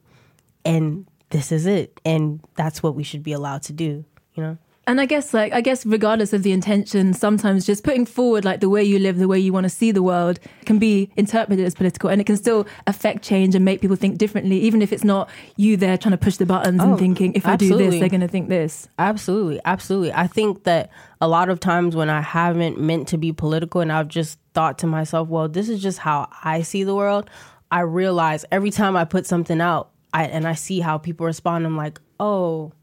and 0.63 1.05
this 1.31 1.51
is 1.51 1.65
it 1.65 1.99
and 2.05 2.39
that's 2.55 2.81
what 2.81 2.95
we 2.95 3.03
should 3.03 3.23
be 3.23 3.33
allowed 3.33 3.61
to 3.61 3.73
do 3.73 4.05
you 4.35 4.43
know 4.43 4.57
and 4.87 4.99
I 4.99 5.05
guess, 5.05 5.31
like, 5.31 5.53
I 5.53 5.61
guess, 5.61 5.85
regardless 5.85 6.33
of 6.33 6.41
the 6.41 6.51
intention, 6.51 7.13
sometimes 7.13 7.67
just 7.67 7.83
putting 7.83 8.05
forward, 8.05 8.43
like, 8.43 8.61
the 8.61 8.69
way 8.69 8.83
you 8.83 8.97
live, 8.97 9.19
the 9.19 9.27
way 9.27 9.37
you 9.37 9.53
want 9.53 9.65
to 9.65 9.69
see 9.69 9.91
the 9.91 10.01
world 10.01 10.39
can 10.65 10.79
be 10.79 11.11
interpreted 11.15 11.63
as 11.63 11.75
political 11.75 12.09
and 12.09 12.19
it 12.19 12.23
can 12.23 12.35
still 12.35 12.65
affect 12.87 13.23
change 13.23 13.53
and 13.53 13.63
make 13.63 13.79
people 13.79 13.95
think 13.95 14.17
differently, 14.17 14.59
even 14.59 14.81
if 14.81 14.91
it's 14.91 15.03
not 15.03 15.29
you 15.55 15.77
there 15.77 15.97
trying 15.97 16.11
to 16.11 16.17
push 16.17 16.37
the 16.37 16.47
buttons 16.47 16.81
oh, 16.81 16.89
and 16.89 16.99
thinking, 16.99 17.33
if 17.33 17.45
absolutely. 17.45 17.75
I 17.75 17.85
do 17.85 17.91
this, 17.91 17.99
they're 17.99 18.09
going 18.09 18.21
to 18.21 18.27
think 18.27 18.49
this. 18.49 18.87
Absolutely. 18.97 19.61
Absolutely. 19.65 20.13
I 20.13 20.25
think 20.25 20.63
that 20.63 20.89
a 21.21 21.27
lot 21.27 21.49
of 21.49 21.59
times 21.59 21.95
when 21.95 22.09
I 22.09 22.21
haven't 22.21 22.79
meant 22.79 23.07
to 23.09 23.17
be 23.19 23.31
political 23.31 23.81
and 23.81 23.91
I've 23.91 24.07
just 24.07 24.39
thought 24.53 24.79
to 24.79 24.87
myself, 24.87 25.29
well, 25.29 25.47
this 25.47 25.69
is 25.69 25.79
just 25.79 25.99
how 25.99 26.27
I 26.43 26.63
see 26.63 26.83
the 26.83 26.95
world, 26.95 27.29
I 27.69 27.81
realize 27.81 28.45
every 28.51 28.71
time 28.71 28.97
I 28.97 29.05
put 29.05 29.27
something 29.27 29.61
out 29.61 29.91
I, 30.13 30.25
and 30.25 30.47
I 30.47 30.55
see 30.55 30.79
how 30.79 30.97
people 30.97 31.25
respond, 31.27 31.65
I'm 31.65 31.77
like, 31.77 32.01
oh, 32.19 32.73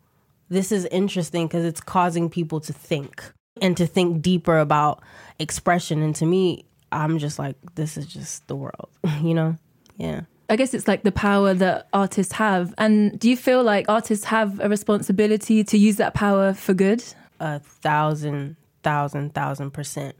this 0.48 0.72
is 0.72 0.84
interesting 0.86 1.46
because 1.46 1.64
it's 1.64 1.80
causing 1.80 2.28
people 2.30 2.60
to 2.60 2.72
think. 2.72 3.22
and 3.60 3.76
to 3.76 3.86
think 3.86 4.22
deeper 4.22 4.58
about 4.58 5.02
expression. 5.40 6.00
And 6.00 6.14
to 6.16 6.24
me, 6.24 6.64
I'm 6.92 7.18
just 7.18 7.38
like, 7.40 7.56
this 7.74 7.96
is 7.96 8.06
just 8.06 8.46
the 8.46 8.54
world, 8.54 8.88
you 9.20 9.34
know? 9.34 9.56
Yeah. 9.96 10.22
I 10.48 10.54
guess 10.56 10.74
it's 10.74 10.86
like 10.86 11.02
the 11.02 11.12
power 11.12 11.54
that 11.54 11.88
artists 11.92 12.34
have. 12.34 12.72
And 12.78 13.18
do 13.18 13.28
you 13.28 13.36
feel 13.36 13.64
like 13.64 13.88
artists 13.88 14.26
have 14.26 14.60
a 14.60 14.68
responsibility 14.68 15.64
to 15.64 15.76
use 15.76 15.96
that 15.96 16.14
power 16.14 16.54
for 16.54 16.72
good? 16.72 17.02
A 17.40 17.58
thousand, 17.58 18.56
thousand, 18.84 19.34
thousand 19.34 19.72
percent. 19.72 20.14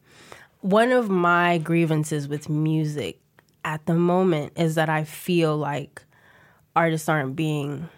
One 0.61 0.91
of 0.91 1.09
my 1.09 1.59
grievances 1.59 2.27
with 2.27 2.49
music 2.49 3.21
at 3.65 3.87
the 3.87 3.95
moment 3.95 4.53
is 4.57 4.75
that 4.75 4.89
I 4.89 5.05
feel 5.05 5.57
like 5.57 6.03
artists 6.75 7.09
aren't 7.09 7.37
being 7.37 7.89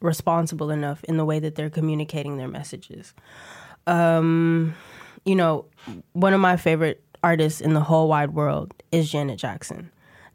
responsible 0.00 0.70
enough 0.70 1.02
in 1.04 1.16
the 1.16 1.24
way 1.24 1.38
that 1.38 1.54
they're 1.54 1.70
communicating 1.70 2.36
their 2.36 2.48
messages. 2.48 3.14
Um, 3.86 4.74
you 5.24 5.34
know, 5.34 5.66
one 6.12 6.34
of 6.34 6.40
my 6.40 6.56
favorite 6.56 7.02
artists 7.22 7.60
in 7.60 7.74
the 7.74 7.80
whole 7.80 8.08
wide 8.08 8.34
world 8.34 8.74
is 8.92 9.10
Janet 9.10 9.38
Jackson. 9.38 9.90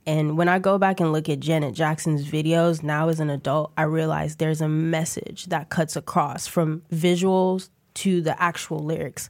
And 0.06 0.38
when 0.38 0.49
I 0.49 0.60
go 0.60 0.78
back 0.78 0.99
and 0.99 1.13
look 1.13 1.30
at 1.30 1.39
Janet 1.39 1.73
Jackson's 1.73 2.26
videos 2.26 2.84
now 2.84 3.08
as 3.08 3.19
an 3.19 3.30
adult, 3.30 3.71
I 3.78 3.84
realize 3.84 4.36
there's 4.36 4.62
a 4.62 4.67
message 4.67 5.45
that 5.45 5.69
cuts 5.69 5.95
across 5.95 6.45
from 6.45 6.82
visuals 6.91 7.69
to 7.95 8.21
the 8.21 8.41
actual 8.41 8.80
lyrics. 8.80 9.30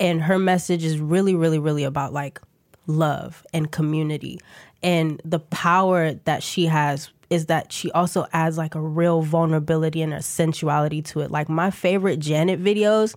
And 0.00 0.22
her 0.22 0.38
message 0.38 0.84
is 0.84 0.98
really, 0.98 1.34
really, 1.34 1.58
really 1.58 1.84
about 1.84 2.12
like 2.12 2.40
love 2.86 3.44
and 3.52 3.70
community. 3.70 4.40
And 4.82 5.20
the 5.24 5.40
power 5.40 6.14
that 6.14 6.42
she 6.42 6.66
has 6.66 7.10
is 7.34 7.46
that 7.46 7.72
she 7.72 7.90
also 7.90 8.26
adds 8.32 8.56
like 8.56 8.74
a 8.74 8.80
real 8.80 9.22
vulnerability 9.22 10.00
and 10.00 10.14
a 10.14 10.22
sensuality 10.22 11.02
to 11.02 11.20
it. 11.20 11.30
Like 11.30 11.48
my 11.48 11.70
favorite 11.70 12.18
Janet 12.18 12.62
videos, 12.62 13.14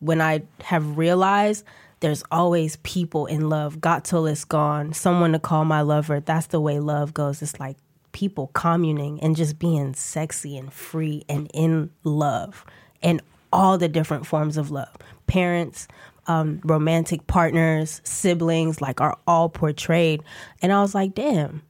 when 0.00 0.20
I 0.20 0.42
have 0.62 0.98
realized 0.98 1.64
there's 2.00 2.22
always 2.30 2.76
people 2.82 3.24
in 3.24 3.48
love. 3.48 3.80
Got 3.80 4.04
till 4.04 4.26
it's 4.26 4.44
gone. 4.44 4.92
Someone 4.92 5.32
to 5.32 5.38
call 5.38 5.64
my 5.64 5.80
lover. 5.80 6.20
That's 6.20 6.48
the 6.48 6.60
way 6.60 6.78
love 6.78 7.14
goes. 7.14 7.40
It's 7.40 7.58
like 7.58 7.78
people 8.12 8.50
communing 8.52 9.20
and 9.22 9.34
just 9.34 9.58
being 9.58 9.94
sexy 9.94 10.58
and 10.58 10.70
free 10.70 11.24
and 11.28 11.50
in 11.54 11.90
love 12.04 12.64
and 13.02 13.22
all 13.52 13.78
the 13.78 13.88
different 13.88 14.26
forms 14.26 14.56
of 14.58 14.70
love. 14.70 14.94
Parents, 15.26 15.88
um, 16.26 16.60
romantic 16.64 17.26
partners, 17.26 18.02
siblings, 18.04 18.82
like 18.82 19.00
are 19.00 19.16
all 19.26 19.48
portrayed. 19.48 20.22
And 20.60 20.72
I 20.72 20.82
was 20.82 20.94
like, 20.94 21.14
damn, 21.14 21.62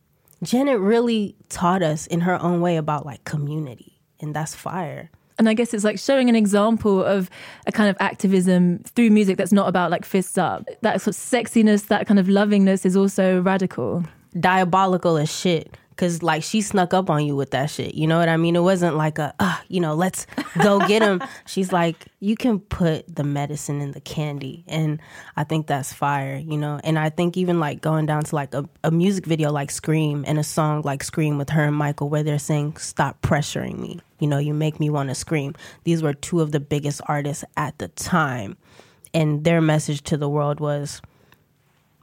Janet 0.44 0.78
really 0.78 1.36
taught 1.48 1.82
us 1.82 2.06
in 2.06 2.20
her 2.20 2.40
own 2.40 2.60
way 2.60 2.76
about 2.76 3.06
like 3.06 3.24
community, 3.24 4.00
and 4.20 4.34
that's 4.34 4.54
fire. 4.54 5.10
And 5.38 5.48
I 5.48 5.54
guess 5.54 5.74
it's 5.74 5.84
like 5.84 5.98
showing 5.98 6.28
an 6.28 6.36
example 6.36 7.02
of 7.02 7.28
a 7.66 7.72
kind 7.72 7.90
of 7.90 7.96
activism 7.98 8.78
through 8.84 9.10
music 9.10 9.36
that's 9.36 9.52
not 9.52 9.68
about 9.68 9.90
like 9.90 10.04
fists 10.04 10.38
up. 10.38 10.68
That 10.82 11.00
sort 11.00 11.16
of 11.16 11.20
sexiness, 11.20 11.88
that 11.88 12.06
kind 12.06 12.20
of 12.20 12.26
lovingness 12.28 12.86
is 12.86 12.96
also 12.96 13.42
radical. 13.42 14.04
Diabolical 14.38 15.16
as 15.16 15.34
shit. 15.34 15.76
Cause 15.96 16.22
like 16.22 16.42
she 16.42 16.60
snuck 16.60 16.92
up 16.92 17.08
on 17.08 17.24
you 17.24 17.36
with 17.36 17.52
that 17.52 17.70
shit. 17.70 17.94
You 17.94 18.06
know 18.06 18.18
what 18.18 18.28
I 18.28 18.36
mean? 18.36 18.56
It 18.56 18.62
wasn't 18.62 18.96
like 18.96 19.18
a, 19.18 19.32
uh, 19.38 19.58
you 19.68 19.80
know, 19.80 19.94
let's 19.94 20.26
go 20.62 20.80
get 20.86 21.02
him. 21.02 21.22
She's 21.46 21.72
like, 21.72 22.06
you 22.20 22.36
can 22.36 22.58
put 22.58 23.14
the 23.14 23.22
medicine 23.22 23.80
in 23.80 23.92
the 23.92 24.00
candy. 24.00 24.64
And 24.66 25.00
I 25.36 25.44
think 25.44 25.66
that's 25.66 25.92
fire, 25.92 26.36
you 26.36 26.58
know? 26.58 26.80
And 26.82 26.98
I 26.98 27.10
think 27.10 27.36
even 27.36 27.60
like 27.60 27.80
going 27.80 28.06
down 28.06 28.24
to 28.24 28.34
like 28.34 28.54
a, 28.54 28.68
a 28.82 28.90
music 28.90 29.26
video 29.26 29.52
like 29.52 29.70
Scream 29.70 30.24
and 30.26 30.38
a 30.38 30.44
song 30.44 30.82
like 30.82 31.04
Scream 31.04 31.38
with 31.38 31.50
her 31.50 31.64
and 31.64 31.76
Michael 31.76 32.08
where 32.08 32.22
they're 32.22 32.38
saying, 32.38 32.76
stop 32.78 33.22
pressuring 33.22 33.78
me. 33.78 34.00
You 34.18 34.26
know, 34.28 34.38
you 34.38 34.54
make 34.54 34.80
me 34.80 34.90
want 34.90 35.10
to 35.10 35.14
scream. 35.14 35.54
These 35.84 36.02
were 36.02 36.14
two 36.14 36.40
of 36.40 36.50
the 36.50 36.60
biggest 36.60 37.00
artists 37.06 37.44
at 37.56 37.78
the 37.78 37.88
time. 37.88 38.56
And 39.12 39.44
their 39.44 39.60
message 39.60 40.02
to 40.04 40.16
the 40.16 40.28
world 40.28 40.60
was, 40.60 41.02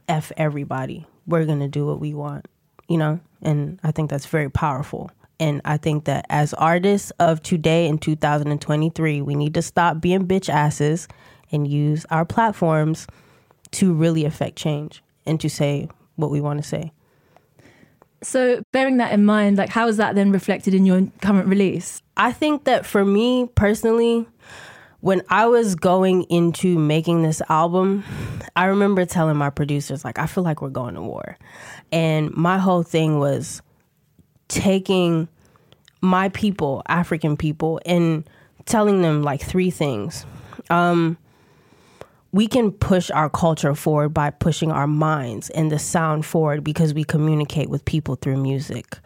F 0.08 0.32
everybody. 0.38 1.06
We're 1.26 1.46
going 1.46 1.60
to 1.60 1.68
do 1.68 1.86
what 1.86 2.00
we 2.00 2.14
want, 2.14 2.48
you 2.88 2.98
know? 2.98 3.20
And 3.42 3.80
I 3.84 3.92
think 3.92 4.10
that's 4.10 4.26
very 4.26 4.50
powerful. 4.50 5.12
And 5.40 5.62
I 5.66 5.78
think 5.78 6.06
that 6.06 6.26
as 6.30 6.54
artists 6.54 7.12
of 7.20 7.42
today 7.42 7.88
in 7.88 7.98
2023, 7.98 9.22
we 9.22 9.36
need 9.36 9.56
to 9.56 9.62
stop 9.62 10.00
being 10.00 10.28
bitch 10.28 10.50
asses 10.50 11.08
and 11.52 11.68
use 11.68 12.06
our 12.12 12.26
platforms 12.26 13.08
to 13.72 13.94
really 13.94 14.26
affect 14.26 14.56
change 14.56 15.04
and 15.26 15.40
to 15.42 15.50
say 15.50 15.90
what 16.16 16.30
we 16.30 16.42
want 16.42 16.62
to 16.62 16.68
say. 16.68 16.92
So, 18.24 18.62
bearing 18.72 18.98
that 18.98 19.14
in 19.14 19.26
mind, 19.26 19.58
like 19.58 19.70
how 19.70 19.88
is 19.88 19.98
that 19.98 20.14
then 20.14 20.32
reflected 20.32 20.76
in 20.76 20.86
your 20.86 21.08
current 21.22 21.48
release? 21.48 22.04
I 22.18 22.32
think 22.32 22.66
that 22.66 22.86
for 22.86 23.04
me 23.04 23.50
personally, 23.56 24.28
when 25.02 25.24
I 25.30 25.48
was 25.48 25.76
going 25.76 26.24
into 26.24 26.78
making 26.78 27.24
this 27.24 27.42
album, 27.50 28.04
I 28.56 28.66
remember 28.66 29.06
telling 29.06 29.36
my 29.36 29.50
producers, 29.50 30.06
like, 30.06 30.20
I 30.20 30.28
feel 30.28 30.44
like 30.44 30.62
we're 30.62 30.70
going 30.70 30.96
to 30.96 31.02
war. 31.02 31.38
And 31.92 32.32
my 32.36 32.58
whole 32.58 32.84
thing 32.84 33.20
was 33.20 33.62
taking 34.48 35.28
my 36.02 36.30
people, 36.30 36.84
African 36.88 37.36
people, 37.36 37.80
and 37.86 38.30
telling 38.66 39.02
them 39.02 39.24
like 39.24 39.42
three 39.42 39.72
things. 39.72 40.26
Um, 40.70 41.18
we 42.32 42.48
can 42.48 42.72
push 42.72 43.12
our 43.12 43.30
culture 43.30 43.76
forward 43.76 44.10
by 44.10 44.30
pushing 44.30 44.72
our 44.72 44.88
minds 44.88 45.50
and 45.50 45.72
the 45.72 45.80
sound 45.80 46.26
forward 46.26 46.64
because 46.64 46.94
we 46.94 47.04
communicate 47.04 47.70
with 47.70 47.84
people 47.84 48.16
through 48.16 48.38
music. 48.38 49.00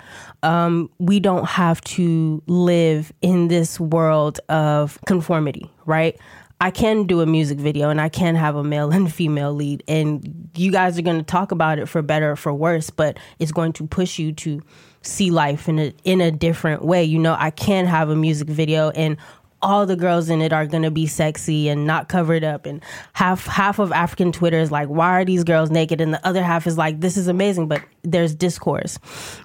Um, 0.43 0.91
we 0.99 1.19
don't 1.19 1.45
have 1.45 1.81
to 1.81 2.43
live 2.45 3.12
in 3.21 3.47
this 3.47 3.79
world 3.79 4.39
of 4.49 4.99
conformity, 5.08 5.71
right? 5.86 6.17
I 6.62 6.71
can 6.71 7.06
do 7.06 7.21
a 7.21 7.26
music 7.26 7.58
video 7.58 7.89
and 7.89 8.00
I 8.00 8.10
can 8.10 8.36
have 8.36 8.56
a 8.56 8.63
male 8.63 8.91
and 8.93 9.12
female 9.12 9.54
lead, 9.54 9.84
and 9.88 10.50
you 10.56 10.71
guys 10.71 10.98
are 10.98 11.02
going 11.02 11.17
to 11.17 11.24
talk 11.24 11.52
about 11.52 11.80
it 11.80 11.88
for 11.88 12.02
better 12.02 12.32
or 12.32 12.36
for 12.36 12.54
worse, 12.54 12.89
but 12.89 13.17
it's 13.39 13.52
going 13.52 13.74
to 13.74 13.88
push 13.88 14.17
you 14.19 14.32
to 14.34 14.62
see 15.02 15.30
life 15.30 15.69
in 15.69 15.80
a 15.80 15.93
in 16.04 16.21
a 16.21 16.32
different 16.32 16.84
way. 16.84 17.04
You 17.04 17.19
know, 17.19 17.36
I 17.38 17.52
can 17.52 17.86
have 17.86 18.10
a 18.10 18.15
music 18.15 18.48
video 18.48 18.89
and 18.91 19.17
all 19.61 19.85
the 19.85 19.95
girls 19.95 20.29
in 20.29 20.41
it 20.41 20.53
are 20.53 20.65
gonna 20.65 20.91
be 20.91 21.07
sexy 21.07 21.69
and 21.69 21.85
not 21.85 22.07
covered 22.07 22.43
up. 22.43 22.65
And 22.65 22.83
half 23.13 23.45
half 23.45 23.79
of 23.79 23.91
african 23.91 24.31
twitter 24.31 24.59
is 24.59 24.71
like 24.71 24.87
why 24.87 25.21
are 25.21 25.25
these 25.25 25.43
girls 25.43 25.69
naked? 25.71 26.01
And 26.01 26.13
the 26.13 26.25
other 26.25 26.43
half 26.43 26.67
is 26.67 26.77
like 26.77 27.01
this 27.01 27.17
is 27.17 27.27
amazing. 27.27 27.67
But 27.67 27.81
there's 28.03 28.35
discourse. 28.35 28.99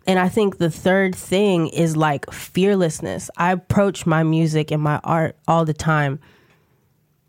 And 0.07 0.19
i 0.19 0.29
think 0.29 0.59
the 0.59 0.71
third 0.71 1.15
thing 1.15 1.69
is 1.69 1.97
like 1.97 2.31
fearlessness. 2.31 3.31
I 3.37 3.53
approach 3.53 4.07
my 4.07 4.23
music 4.23 4.71
and 4.71 4.83
my 4.83 5.01
art 5.05 5.37
all 5.49 5.65
the 5.65 5.75
time 5.75 6.21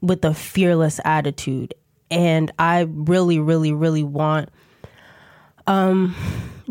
with 0.02 0.26
a 0.26 0.34
fearless 0.34 1.00
attitude. 1.06 1.74
And 2.10 2.52
i 2.60 2.82
really 2.90 3.40
really 3.40 3.72
really 3.72 4.04
want 4.04 4.50
um 5.68 6.16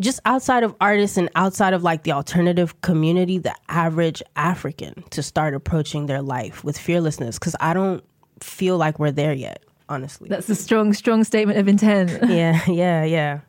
just 0.01 0.21
outside 0.25 0.65
of 0.65 0.75
artists 0.81 1.17
and 1.17 1.29
outside 1.35 1.75
of 1.75 1.83
like 1.83 2.03
the 2.03 2.13
alternative 2.13 2.81
community, 2.81 3.39
the 3.39 3.55
average 3.69 4.23
African 4.37 5.05
to 5.11 5.23
start 5.23 5.55
approaching 5.55 6.07
their 6.07 6.23
life 6.23 6.65
with 6.65 6.79
fearlessness 6.79 7.39
because 7.39 7.55
I 7.61 7.75
don't 7.75 8.03
feel 8.41 8.77
like 8.77 8.99
we're 8.99 9.13
there 9.13 9.33
yet, 9.33 9.63
honestly. 9.89 10.29
That's 10.29 10.49
a 10.49 10.55
strong, 10.55 10.93
strong 10.93 11.25
statement 11.25 11.59
of 11.59 11.69
intent. 11.69 12.11
yeah, 12.31 12.61
yeah, 12.67 13.05
yeah. 13.05 13.41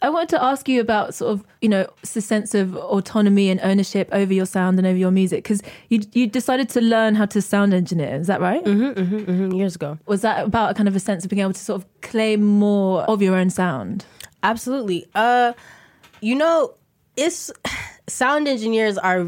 I 0.00 0.10
wanted 0.10 0.28
to 0.30 0.42
ask 0.42 0.68
you 0.68 0.80
about 0.80 1.12
sort 1.14 1.32
of, 1.32 1.44
you 1.60 1.68
know, 1.68 1.88
the 2.12 2.20
sense 2.20 2.54
of 2.54 2.76
autonomy 2.76 3.50
and 3.50 3.58
ownership 3.62 4.08
over 4.12 4.32
your 4.32 4.46
sound 4.46 4.78
and 4.78 4.86
over 4.86 4.96
your 4.96 5.10
music 5.10 5.42
because 5.42 5.60
you 5.88 6.00
you 6.12 6.28
decided 6.28 6.68
to 6.70 6.80
learn 6.80 7.16
how 7.16 7.26
to 7.26 7.42
sound 7.42 7.74
engineer. 7.74 8.14
Is 8.14 8.28
that 8.28 8.40
right? 8.40 8.64
Mm-hmm, 8.64 9.00
mm-hmm, 9.00 9.16
mm-hmm, 9.16 9.52
years 9.52 9.74
ago. 9.74 9.98
Was 10.06 10.20
that 10.20 10.46
about 10.46 10.70
a 10.70 10.74
kind 10.74 10.88
of 10.88 10.94
a 10.94 11.00
sense 11.00 11.24
of 11.24 11.30
being 11.30 11.42
able 11.42 11.52
to 11.52 11.60
sort 11.60 11.82
of 11.82 12.00
claim 12.00 12.44
more 12.44 13.02
of 13.02 13.20
your 13.20 13.34
own 13.34 13.50
sound? 13.50 14.04
Absolutely. 14.44 15.06
Uh, 15.16 15.52
you 16.20 16.34
know, 16.34 16.74
it's 17.16 17.50
sound 18.08 18.48
engineers 18.48 18.96
are 18.98 19.26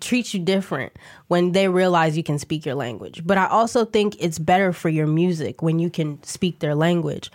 treat 0.00 0.32
you 0.32 0.40
different 0.40 0.92
when 1.28 1.52
they 1.52 1.68
realize 1.68 2.16
you 2.16 2.22
can 2.22 2.38
speak 2.38 2.64
your 2.64 2.74
language. 2.74 3.22
But 3.24 3.38
I 3.38 3.46
also 3.46 3.84
think 3.84 4.16
it's 4.18 4.38
better 4.38 4.72
for 4.72 4.88
your 4.88 5.06
music 5.06 5.62
when 5.62 5.78
you 5.78 5.90
can 5.90 6.22
speak 6.22 6.60
their 6.60 6.74
language. 6.74 7.30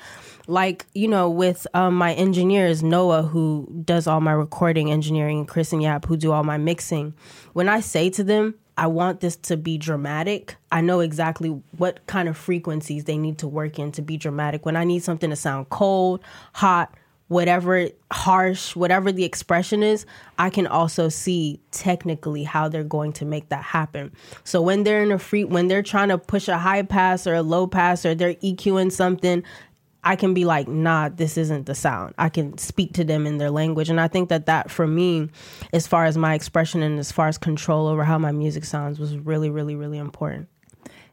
Like, 0.47 0.88
you 0.95 1.07
know, 1.07 1.29
with 1.29 1.67
um, 1.75 1.95
my 1.95 2.13
engineers, 2.13 2.81
Noah, 2.81 3.21
who 3.21 3.67
does 3.85 4.07
all 4.07 4.19
my 4.19 4.31
recording 4.31 4.89
engineering, 4.89 5.39
and 5.39 5.47
Chris 5.47 5.71
and 5.71 5.81
Yap, 5.83 6.05
who 6.05 6.17
do 6.17 6.31
all 6.31 6.43
my 6.43 6.57
mixing, 6.57 7.13
when 7.53 7.69
I 7.69 7.81
say 7.81 8.09
to 8.12 8.23
them, 8.23 8.55
I 8.75 8.88
want 8.88 9.19
this 9.19 9.35
to 9.35 9.57
be 9.57 9.77
dramatic. 9.77 10.55
I 10.71 10.79
know 10.81 11.01
exactly 11.01 11.49
what 11.77 12.07
kind 12.07 12.29
of 12.29 12.38
frequencies 12.38 13.03
they 13.03 13.17
need 13.17 13.38
to 13.39 13.47
work 13.47 13.77
in 13.77 13.91
to 13.91 14.01
be 14.01 14.15
dramatic. 14.15 14.65
When 14.65 14.77
I 14.77 14.85
need 14.85 15.03
something 15.03 15.29
to 15.29 15.35
sound 15.35 15.69
cold, 15.69 16.21
hot, 16.53 16.95
whatever 17.29 17.87
harsh, 18.11 18.75
whatever 18.75 19.11
the 19.11 19.23
expression 19.23 19.81
is, 19.81 20.05
I 20.37 20.49
can 20.49 20.67
also 20.67 21.09
see 21.09 21.61
technically 21.71 22.43
how 22.43 22.67
they're 22.67 22.83
going 22.83 23.13
to 23.13 23.25
make 23.25 23.49
that 23.49 23.63
happen. 23.63 24.11
So 24.43 24.61
when 24.61 24.83
they're 24.83 25.03
in 25.03 25.11
a 25.11 25.19
free, 25.19 25.45
when 25.45 25.67
they're 25.67 25.83
trying 25.83 26.09
to 26.09 26.17
push 26.17 26.47
a 26.47 26.57
high 26.57 26.81
pass 26.81 27.25
or 27.25 27.35
a 27.35 27.43
low 27.43 27.67
pass 27.67 28.05
or 28.05 28.15
they're 28.15 28.33
EQing 28.35 28.91
something, 28.91 29.43
I 30.03 30.15
can 30.15 30.33
be 30.33 30.43
like, 30.45 30.67
nah, 30.67 31.09
this 31.09 31.37
isn't 31.37 31.65
the 31.65 31.75
sound. 31.75 32.15
I 32.17 32.29
can 32.29 32.57
speak 32.57 32.93
to 32.93 33.03
them 33.03 33.27
in 33.27 33.37
their 33.37 33.51
language. 33.51 33.89
And 33.89 34.01
I 34.01 34.07
think 34.07 34.29
that 34.29 34.47
that 34.47 34.71
for 34.71 34.87
me, 34.87 35.29
as 35.71 35.87
far 35.87 36.05
as 36.05 36.17
my 36.17 36.33
expression 36.33 36.81
and 36.81 36.97
as 36.99 37.11
far 37.11 37.27
as 37.27 37.37
control 37.37 37.87
over 37.87 38.03
how 38.03 38.17
my 38.17 38.31
music 38.31 38.65
sounds, 38.65 38.97
was 38.99 39.17
really, 39.17 39.49
really, 39.49 39.75
really 39.75 39.97
important. 39.97 40.47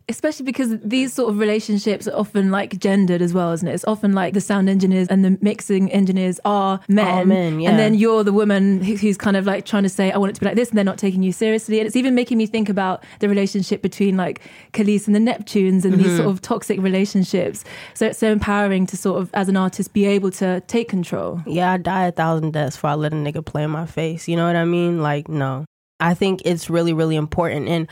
Especially 0.09 0.45
because 0.45 0.79
these 0.85 1.13
sort 1.13 1.31
of 1.31 1.39
relationships 1.39 2.07
are 2.07 2.17
often 2.17 2.53
like 2.53 2.79
gendered 2.79 3.21
as 3.21 3.35
well, 3.35 3.51
isn't 3.53 3.67
it? 3.67 3.75
It's 3.75 3.85
often 3.87 4.13
like 4.13 4.35
the 4.35 4.41
sound 4.41 4.69
engineers 4.69 5.09
and 5.09 5.25
the 5.25 5.37
mixing 5.41 5.91
engineers 5.91 6.39
are 6.45 6.79
men, 6.89 7.07
All 7.09 7.25
men, 7.25 7.59
yeah. 7.59 7.71
and 7.71 7.79
then 7.79 7.95
you're 7.95 8.23
the 8.23 8.33
woman 8.33 8.81
who's 8.85 9.17
kind 9.17 9.37
of 9.37 9.47
like 9.47 9.65
trying 9.67 9.83
to 9.83 9.89
say, 9.89 10.13
"I 10.13 10.19
want 10.19 10.31
it 10.31 10.35
to 10.35 10.41
be 10.41 10.47
like 10.47 10.55
this," 10.55 10.69
and 10.69 10.79
they're 10.79 10.85
not 10.85 10.99
taking 10.99 11.25
you 11.25 11.33
seriously. 11.33 11.81
And 11.81 11.89
it's 11.89 11.97
even 11.97 12.15
making 12.15 12.39
me 12.39 12.47
think 12.47 12.69
about 12.69 13.03
the 13.19 13.29
relationship 13.29 13.83
between 13.83 14.17
like 14.17 14.43
Kelis 14.75 15.09
and 15.09 15.17
the 15.17 15.19
Neptunes 15.19 15.85
and 15.85 15.95
Mm-hmm. 15.95 16.03
these 16.05 16.17
sort 16.17 16.29
of 16.29 16.41
toxic 16.41 16.81
relationships. 16.81 17.65
So 17.95 18.07
it's 18.07 18.19
so 18.21 18.31
empowering 18.31 18.87
to 18.87 18.97
sort 18.97 19.21
of, 19.21 19.31
as 19.35 19.49
an 19.49 19.57
artist, 19.57 19.93
be 19.93 20.07
able 20.07 20.31
to 20.33 20.61
take 20.69 20.89
control. 20.89 21.43
Yeah, 21.47 21.73
I 21.73 21.79
die 21.79 22.07
a 22.07 22.13
thousand 22.13 22.53
deaths 22.53 22.77
before 22.77 22.91
I 22.91 22.95
let 22.95 23.13
a 23.13 23.17
nigga 23.17 23.45
play 23.45 23.65
in 23.65 23.71
my 23.71 23.87
face. 23.87 24.29
You 24.29 24.37
know 24.37 24.47
what 24.47 24.55
I 24.55 24.65
mean? 24.67 25.03
Like, 25.03 25.29
no. 25.29 25.65
I 25.99 26.15
think 26.15 26.43
it's 26.45 26.69
really, 26.71 26.93
really 26.93 27.17
important. 27.17 27.69
And 27.69 27.89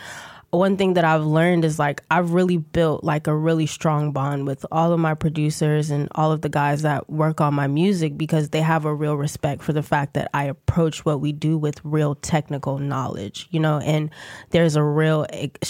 one 0.57 0.77
thing 0.77 0.95
that 0.95 1.05
I've 1.05 1.25
learned 1.25 1.65
is 1.65 1.79
like 1.79 2.03
I've 2.11 2.33
really 2.33 2.57
built 2.57 3.05
like 3.05 3.27
a 3.27 3.35
really 3.35 3.67
strong 3.67 4.13
bond 4.13 4.47
with 4.47 4.65
all 4.71 4.93
of 4.93 5.01
my 5.01 5.15
producers 5.15 5.91
and 5.91 6.09
all 6.15 6.33
of 6.33 6.43
the 6.43 6.49
guys 6.49 6.83
that 6.83 7.09
work 7.11 7.41
on 7.41 7.55
my 7.55 7.67
music 7.67 8.17
because 8.17 8.51
they 8.51 8.61
have 8.61 8.85
a 8.85 8.95
real 8.95 9.17
respect 9.17 9.63
for 9.63 9.73
the 9.73 9.83
fact 9.83 10.15
that 10.15 10.31
I 10.35 10.45
approach 10.45 11.05
what 11.05 11.21
we 11.21 11.33
do 11.33 11.57
with 11.59 11.81
real 11.85 12.15
technical 12.15 12.79
knowledge, 12.79 13.49
you 13.51 13.61
know, 13.61 13.79
and 13.79 14.11
there's 14.51 14.77
a 14.77 14.83
real 14.83 15.27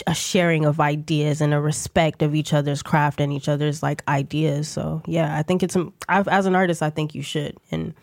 a 0.07 0.15
sharing 0.15 0.65
of 0.65 0.81
ideas 0.81 1.41
and 1.41 1.55
a 1.55 1.61
respect 1.61 2.23
of 2.23 2.35
each 2.35 2.53
other's 2.53 2.83
craft 2.83 3.21
and 3.21 3.33
each 3.33 3.49
other's 3.49 3.83
like 3.83 4.03
ideas. 4.09 4.69
So, 4.69 5.03
yeah, 5.07 5.37
I 5.37 5.43
think 5.43 5.63
it's 5.63 5.77
um, 5.77 5.93
I've, 6.09 6.29
as 6.29 6.47
an 6.47 6.55
artist, 6.55 6.83
I 6.83 6.91
think 6.91 7.15
you 7.15 7.23
should 7.23 7.57
and 7.71 7.95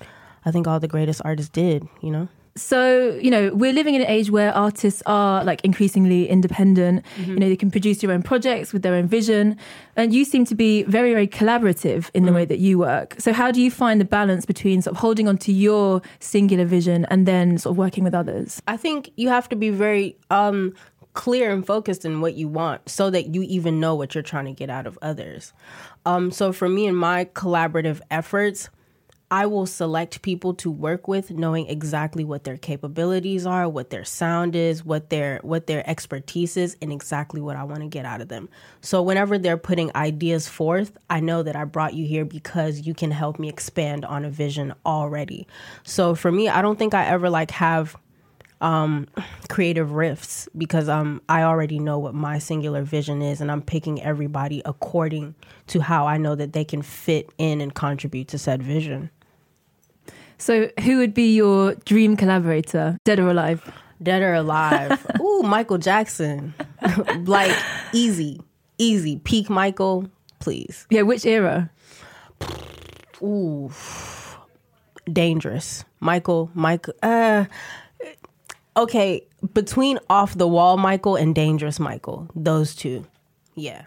I 0.46 0.52
think 0.52 0.68
all 0.68 0.80
the 0.80 0.88
greatest 0.88 1.22
artists 1.24 1.50
did, 1.50 1.88
you 2.02 2.12
know. 2.12 2.28
So, 2.56 3.18
you 3.22 3.32
know, 3.32 3.54
we're 3.54 3.72
living 3.72 3.96
in 3.96 4.02
an 4.02 4.08
age 4.08 4.30
where 4.30 4.54
artists 4.54 5.02
are 5.06 5.44
like 5.44 5.64
increasingly 5.64 6.28
independent. 6.28 7.06
You 7.18 7.40
know, 7.40 7.48
they 7.48 7.56
can 7.56 7.72
produce 7.72 8.00
their 8.00 8.12
own 8.12 8.24
projects 8.24 8.74
with 8.74 8.82
their 8.82 8.94
own 8.94 9.08
vision. 9.08 9.58
And 9.96 10.14
you 10.14 10.26
seem 10.26 10.44
to 10.46 10.56
be 10.56 10.84
very, 10.84 11.14
very 11.14 11.28
collaborative 11.28 12.10
in 12.14 12.26
the 12.26 12.34
way 12.34 12.44
that 12.46 12.60
you 12.60 12.80
work. 12.80 13.16
So, 13.20 13.32
how 13.32 13.52
do 13.52 13.62
you 13.62 13.72
find 13.72 14.02
the 14.02 14.06
balance 14.06 14.46
between 14.46 14.82
sort 14.82 14.96
of 14.96 15.02
holding 15.02 15.30
on 15.30 15.38
to 15.40 15.54
your 15.54 16.02
singular 16.20 16.66
vision 16.66 17.06
and 17.10 17.26
then 17.26 17.58
sort 17.58 17.74
of 17.74 17.78
working 17.78 18.04
with 18.04 18.14
others? 18.14 18.62
I 18.68 18.76
think 18.76 19.12
you 19.16 19.30
have 19.30 19.48
to 19.50 19.56
be 19.56 19.70
very 19.70 20.18
um 20.30 20.74
clear 21.14 21.52
and 21.52 21.66
focused 21.66 22.06
in 22.06 22.22
what 22.22 22.36
you 22.36 22.48
want 22.48 22.88
so 22.88 23.10
that 23.10 23.34
you 23.34 23.44
even 23.44 23.80
know 23.80 23.96
what 23.96 24.16
you're 24.16 24.22
trying 24.24 24.46
to 24.46 24.54
get 24.54 24.70
out 24.70 24.88
of 24.88 24.98
others. 25.02 25.54
Um 26.06 26.32
so 26.32 26.52
for 26.52 26.68
me 26.70 26.88
and 26.88 26.98
my 26.98 27.26
collaborative 27.26 28.02
efforts, 28.10 28.70
I 29.32 29.46
will 29.46 29.66
select 29.66 30.22
people 30.22 30.54
to 30.56 30.70
work 30.70 31.08
with 31.08 31.32
knowing 31.32 31.68
exactly 31.68 32.26
what 32.26 32.44
their 32.44 32.58
capabilities 32.58 33.46
are, 33.46 33.70
what 33.70 33.90
their 33.90 34.04
sound 34.04 34.58
is, 34.58 34.84
what 34.84 35.10
their 35.10 35.40
what 35.42 35.68
their 35.68 35.90
expertise 35.90 36.58
is 36.58 36.76
and 36.82 36.92
exactly 36.92 37.40
what 37.40 37.56
I 37.56 37.64
want 37.64 37.80
to 37.80 37.88
get 37.88 38.04
out 38.04 38.20
of 38.20 38.28
them. 38.28 38.50
So 38.82 39.02
whenever 39.02 39.38
they're 39.38 39.56
putting 39.56 39.90
ideas 39.96 40.50
forth, 40.50 40.98
I 41.10 41.22
know 41.22 41.44
that 41.44 41.56
I 41.56 41.64
brought 41.64 41.94
you 41.94 42.06
here 42.06 42.26
because 42.26 42.82
you 42.82 42.94
can 42.94 43.10
help 43.10 43.40
me 43.40 43.48
expand 43.48 44.04
on 44.04 44.26
a 44.26 44.30
vision 44.30 44.74
already. 44.86 45.48
So 45.84 46.14
for 46.14 46.30
me, 46.30 46.50
I 46.50 46.62
don't 46.62 46.78
think 46.78 46.94
I 46.94 47.06
ever 47.06 47.30
like 47.30 47.52
have 47.52 47.96
um 48.60 49.08
creative 49.50 49.94
rifts 49.94 50.50
because 50.58 50.90
um 50.90 51.22
I 51.30 51.44
already 51.44 51.80
know 51.80 52.00
what 52.00 52.14
my 52.14 52.38
singular 52.38 52.84
vision 52.84 53.22
is 53.22 53.40
and 53.40 53.50
I'm 53.50 53.62
picking 53.62 54.02
everybody 54.04 54.62
according 54.66 55.36
to 55.68 55.80
how 55.80 56.06
I 56.06 56.18
know 56.18 56.36
that 56.36 56.52
they 56.52 56.66
can 56.66 56.82
fit 56.82 57.30
in 57.38 57.62
and 57.62 57.74
contribute 57.74 58.28
to 58.28 58.38
said 58.38 58.62
vision. 58.62 59.10
So, 60.42 60.72
who 60.80 60.98
would 60.98 61.14
be 61.14 61.36
your 61.36 61.76
dream 61.86 62.18
collaborator, 62.18 62.98
dead 63.06 63.20
or 63.20 63.30
alive? 63.30 63.62
Dead 64.02 64.24
or 64.24 64.34
alive. 64.34 65.06
Ooh, 65.22 65.44
Michael 65.44 65.78
Jackson. 65.78 66.56
like 67.26 67.56
easy. 67.94 68.42
Easy. 68.80 69.18
Peak 69.18 69.52
Michael, 69.52 70.10
please. 70.40 70.88
Yeah, 70.90 71.04
which 71.04 71.28
era? 71.28 71.70
Ooh. 73.22 73.70
Dangerous. 75.06 75.86
Michael, 76.00 76.50
Michael 76.56 76.96
uh 77.04 77.46
okay, 78.76 79.28
between 79.54 80.00
off 80.10 80.36
the 80.36 80.48
wall 80.48 80.76
Michael 80.78 81.18
and 81.18 81.36
dangerous 81.36 81.80
Michael, 81.80 82.28
those 82.36 82.74
two. 82.74 83.06
Yeah. 83.54 83.84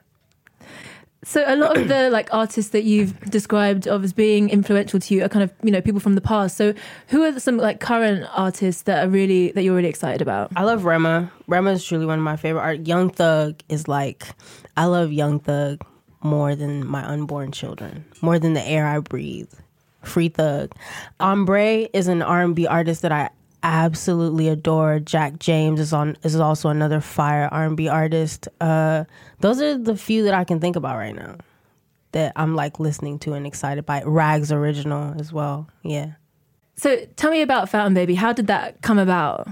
So 1.25 1.43
a 1.47 1.57
lot 1.57 1.77
of 1.77 1.89
the 1.89 2.11
like 2.13 2.33
artists 2.33 2.71
that 2.73 2.85
you've 2.85 3.19
described 3.31 3.89
of 3.89 4.05
as 4.05 4.13
being 4.13 4.51
influential 4.51 5.01
to 5.01 5.15
you 5.15 5.25
are 5.25 5.29
kind 5.29 5.43
of 5.43 5.53
you 5.63 5.71
know 5.71 5.81
people 5.81 6.01
from 6.01 6.15
the 6.15 6.21
past. 6.21 6.57
So 6.57 6.75
who 7.09 7.23
are 7.25 7.39
some 7.41 7.57
like 7.57 7.81
current 7.81 8.27
artists 8.35 8.83
that 8.83 9.05
are 9.05 9.09
really 9.09 9.53
that 9.53 9.63
you're 9.63 9.75
really 9.75 9.89
excited 9.89 10.23
about? 10.23 10.53
I 10.57 10.65
love 10.65 10.85
Rema. 10.85 11.33
Rema 11.47 11.73
is 11.73 11.85
truly 11.85 12.07
one 12.07 12.19
of 12.19 12.25
my 12.25 12.37
favorite 12.37 12.63
art. 12.63 12.87
Young 12.87 13.11
Thug 13.11 13.61
is 13.69 13.89
like 13.89 14.29
I 14.77 14.85
love 14.85 15.13
Young 15.13 15.41
Thug 15.41 15.85
more 16.23 16.55
than 16.55 16.87
my 16.87 17.05
unborn 17.05 17.53
children, 17.53 18.05
more 18.21 18.39
than 18.39 18.55
the 18.55 18.67
air 18.67 18.87
I 18.87 19.01
breathe. 19.01 19.53
Free 20.03 20.29
Thug. 20.29 20.75
Ombre 21.21 21.89
is 21.93 22.09
an 22.09 22.23
R&B 22.23 22.67
artist 22.67 23.03
that 23.03 23.13
I 23.13 23.31
absolutely 23.65 24.49
adore. 24.49 25.01
Jack 25.01 25.39
James 25.41 25.81
is 25.81 25.93
on 25.93 26.17
is 26.23 26.37
also 26.37 26.69
another 26.69 27.01
fire 27.01 27.49
R&B 27.51 27.89
artist. 27.89 28.47
Uh, 28.61 29.05
those 29.41 29.61
are 29.61 29.77
the 29.77 29.97
few 29.97 30.25
that 30.25 30.35
I 30.35 30.45
can 30.45 30.61
think 30.61 30.77
about 30.77 30.97
right 30.97 31.15
now 31.15 31.39
that 32.13 32.33
I'm 32.37 32.55
like 32.55 32.79
listening 32.79 33.19
to 33.21 33.33
and 33.33 33.47
excited 33.47 33.85
by. 33.85 34.03
Rags 34.05 34.53
original 34.53 35.19
as 35.19 35.33
well. 35.33 35.69
Yeah. 35.83 36.13
So 36.77 37.05
tell 37.17 37.31
me 37.31 37.43
about 37.43 37.69
Fountain 37.69 37.95
Baby. 37.95 38.15
How 38.15 38.33
did 38.33 38.47
that 38.47 38.83
come 38.83 38.99
about? 38.99 39.49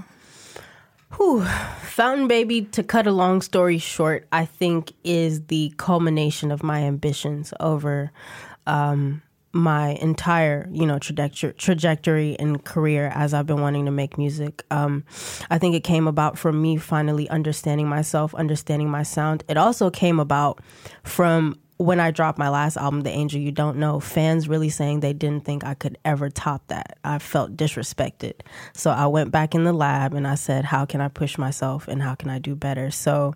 Whew. 1.17 1.43
Fountain 1.81 2.27
Baby, 2.27 2.63
to 2.63 2.83
cut 2.83 3.05
a 3.05 3.11
long 3.11 3.41
story 3.41 3.77
short, 3.77 4.27
I 4.31 4.45
think 4.45 4.93
is 5.03 5.45
the 5.47 5.73
culmination 5.77 6.51
of 6.51 6.63
my 6.63 6.83
ambitions 6.83 7.53
over 7.59 8.11
um, 8.65 9.21
my 9.53 9.91
entire, 10.01 10.67
you 10.71 10.85
know, 10.85 10.97
trajectory, 10.97 11.53
trajectory 11.53 12.35
and 12.39 12.63
career 12.65 13.11
as 13.13 13.33
I've 13.33 13.45
been 13.45 13.61
wanting 13.61 13.85
to 13.85 13.91
make 13.91 14.17
music. 14.17 14.63
Um, 14.71 15.03
I 15.51 15.59
think 15.59 15.75
it 15.75 15.83
came 15.83 16.07
about 16.07 16.37
from 16.37 16.61
me 16.61 16.77
finally 16.77 17.29
understanding 17.29 17.87
myself, 17.87 18.33
understanding 18.33 18.89
my 18.89 19.03
sound. 19.03 19.43
It 19.47 19.57
also 19.57 19.91
came 19.91 20.19
about 20.19 20.59
from 21.03 21.59
when 21.77 21.99
I 21.99 22.11
dropped 22.11 22.37
my 22.37 22.49
last 22.49 22.77
album, 22.77 23.01
The 23.01 23.09
Angel 23.09 23.39
You 23.39 23.51
Don't 23.51 23.77
Know, 23.77 23.99
fans 23.99 24.47
really 24.47 24.69
saying 24.69 24.99
they 24.99 25.13
didn't 25.13 25.43
think 25.43 25.63
I 25.63 25.73
could 25.73 25.97
ever 26.05 26.29
top 26.29 26.67
that. 26.67 26.97
I 27.03 27.17
felt 27.19 27.57
disrespected. 27.57 28.33
So 28.73 28.91
I 28.91 29.07
went 29.07 29.31
back 29.31 29.55
in 29.55 29.63
the 29.63 29.73
lab 29.73 30.13
and 30.13 30.27
I 30.27 30.35
said, 30.35 30.65
how 30.65 30.85
can 30.85 31.01
I 31.01 31.07
push 31.07 31.37
myself 31.37 31.87
and 31.87 32.01
how 32.01 32.15
can 32.15 32.29
I 32.29 32.39
do 32.39 32.55
better? 32.55 32.91
So 32.91 33.33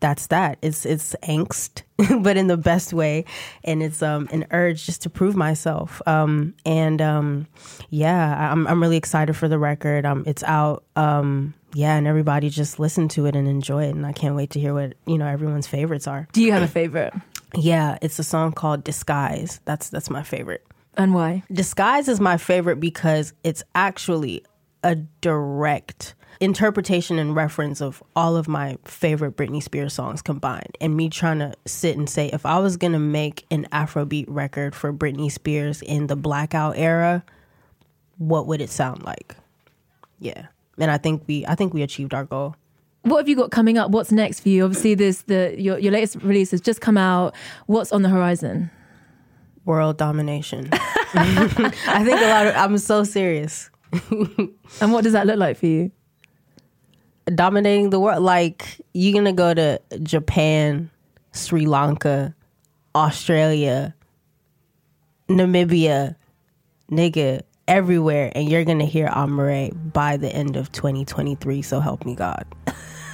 that's 0.00 0.26
that. 0.28 0.58
It's 0.60 0.84
it's 0.84 1.16
angst, 1.22 1.82
but 2.22 2.36
in 2.36 2.46
the 2.46 2.56
best 2.56 2.92
way. 2.92 3.24
And 3.64 3.82
it's 3.82 4.02
um 4.02 4.28
an 4.32 4.46
urge 4.50 4.84
just 4.84 5.02
to 5.02 5.10
prove 5.10 5.34
myself. 5.34 6.02
Um 6.06 6.54
and 6.66 7.00
um 7.00 7.46
yeah, 7.88 8.52
I'm 8.52 8.66
I'm 8.66 8.82
really 8.82 8.98
excited 8.98 9.34
for 9.34 9.48
the 9.48 9.58
record. 9.58 10.04
Um 10.04 10.24
it's 10.26 10.42
out. 10.42 10.84
Um 10.94 11.54
yeah, 11.74 11.96
and 11.96 12.06
everybody 12.06 12.48
just 12.48 12.78
listen 12.78 13.08
to 13.08 13.26
it 13.26 13.36
and 13.36 13.46
enjoy 13.46 13.84
it. 13.84 13.94
And 13.94 14.06
I 14.06 14.12
can't 14.12 14.34
wait 14.34 14.50
to 14.50 14.60
hear 14.60 14.72
what, 14.72 14.94
you 15.06 15.18
know, 15.18 15.26
everyone's 15.26 15.66
favorites 15.66 16.06
are. 16.06 16.26
Do 16.32 16.42
you 16.42 16.52
have 16.52 16.62
a 16.62 16.68
favorite? 16.68 17.12
Yeah, 17.54 17.98
it's 18.02 18.18
a 18.18 18.24
song 18.24 18.52
called 18.52 18.84
Disguise. 18.84 19.60
That's 19.64 19.88
that's 19.88 20.10
my 20.10 20.22
favorite. 20.22 20.66
And 20.96 21.14
why? 21.14 21.44
Disguise 21.52 22.08
is 22.08 22.20
my 22.20 22.36
favorite 22.36 22.80
because 22.80 23.32
it's 23.44 23.62
actually 23.74 24.44
a 24.82 24.96
direct 24.96 26.14
interpretation 26.40 27.18
and 27.18 27.34
reference 27.34 27.80
of 27.80 28.02
all 28.14 28.36
of 28.36 28.48
my 28.48 28.76
favorite 28.84 29.36
Britney 29.36 29.62
Spears 29.62 29.92
songs 29.92 30.22
combined. 30.22 30.76
And 30.80 30.96
me 30.96 31.08
trying 31.08 31.40
to 31.40 31.52
sit 31.66 31.96
and 31.96 32.08
say, 32.08 32.28
if 32.32 32.46
I 32.46 32.58
was 32.58 32.76
going 32.76 32.92
to 32.92 32.98
make 32.98 33.44
an 33.50 33.66
Afrobeat 33.72 34.26
record 34.28 34.74
for 34.74 34.92
Britney 34.92 35.30
Spears 35.30 35.82
in 35.82 36.06
the 36.06 36.16
blackout 36.16 36.76
era, 36.76 37.24
what 38.18 38.46
would 38.46 38.60
it 38.60 38.70
sound 38.70 39.02
like? 39.02 39.34
Yeah. 40.20 40.46
And 40.78 40.90
I 40.90 40.98
think 40.98 41.24
we 41.26 41.44
I 41.46 41.54
think 41.54 41.74
we 41.74 41.82
achieved 41.82 42.14
our 42.14 42.24
goal. 42.24 42.54
What 43.02 43.18
have 43.18 43.28
you 43.28 43.36
got 43.36 43.50
coming 43.50 43.78
up? 43.78 43.90
What's 43.90 44.12
next 44.12 44.40
for 44.40 44.48
you? 44.48 44.64
Obviously, 44.64 44.94
this 44.94 45.22
the 45.22 45.54
your 45.58 45.78
your 45.78 45.92
latest 45.92 46.16
release 46.16 46.50
has 46.50 46.60
just 46.60 46.80
come 46.80 46.98
out. 46.98 47.34
What's 47.66 47.92
on 47.92 48.02
the 48.02 48.08
horizon? 48.08 48.70
World 49.64 49.98
domination. 49.98 50.68
I 50.72 52.02
think 52.04 52.20
a 52.20 52.28
lot 52.28 52.46
of 52.46 52.56
I'm 52.56 52.78
so 52.78 53.04
serious. 53.04 53.70
And 54.82 54.92
what 54.92 55.02
does 55.02 55.14
that 55.14 55.26
look 55.26 55.38
like 55.38 55.56
for 55.56 55.66
you? 55.66 55.90
dominating 57.34 57.90
the 57.90 58.00
world. 58.00 58.22
Like 58.22 58.80
you're 58.92 59.14
gonna 59.14 59.32
go 59.32 59.54
to 59.54 59.80
Japan, 60.02 60.90
Sri 61.32 61.66
Lanka, 61.66 62.34
Australia, 62.94 63.94
Namibia, 65.28 66.16
nigga, 66.90 67.42
everywhere, 67.66 68.32
and 68.34 68.48
you're 68.48 68.64
gonna 68.64 68.84
hear 68.84 69.08
Amaarae 69.08 69.92
by 69.92 70.16
the 70.16 70.28
end 70.34 70.56
of 70.56 70.72
2023. 70.72 71.62
So 71.62 71.80
help 71.80 72.04
me 72.04 72.14
God. 72.14 72.44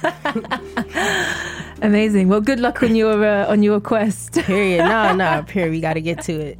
Amazing. 1.81 2.29
Well, 2.29 2.41
good 2.41 2.59
luck 2.59 2.83
on 2.83 2.95
your 2.95 3.23
uh, 3.23 3.47
on 3.47 3.63
your 3.63 3.79
quest. 3.79 4.33
Period. 4.43 4.85
No, 4.85 5.15
no. 5.15 5.43
Period. 5.43 5.71
We 5.71 5.81
got 5.81 5.93
to 5.93 6.01
get 6.01 6.21
to 6.23 6.33
it. 6.33 6.57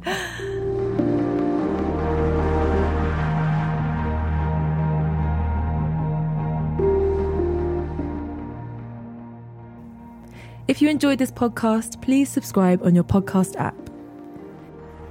If 10.68 10.82
you 10.82 10.88
enjoyed 10.88 11.18
this 11.18 11.30
podcast, 11.30 12.02
please 12.02 12.28
subscribe 12.28 12.82
on 12.82 12.94
your 12.94 13.04
podcast 13.04 13.54
app. 13.56 13.76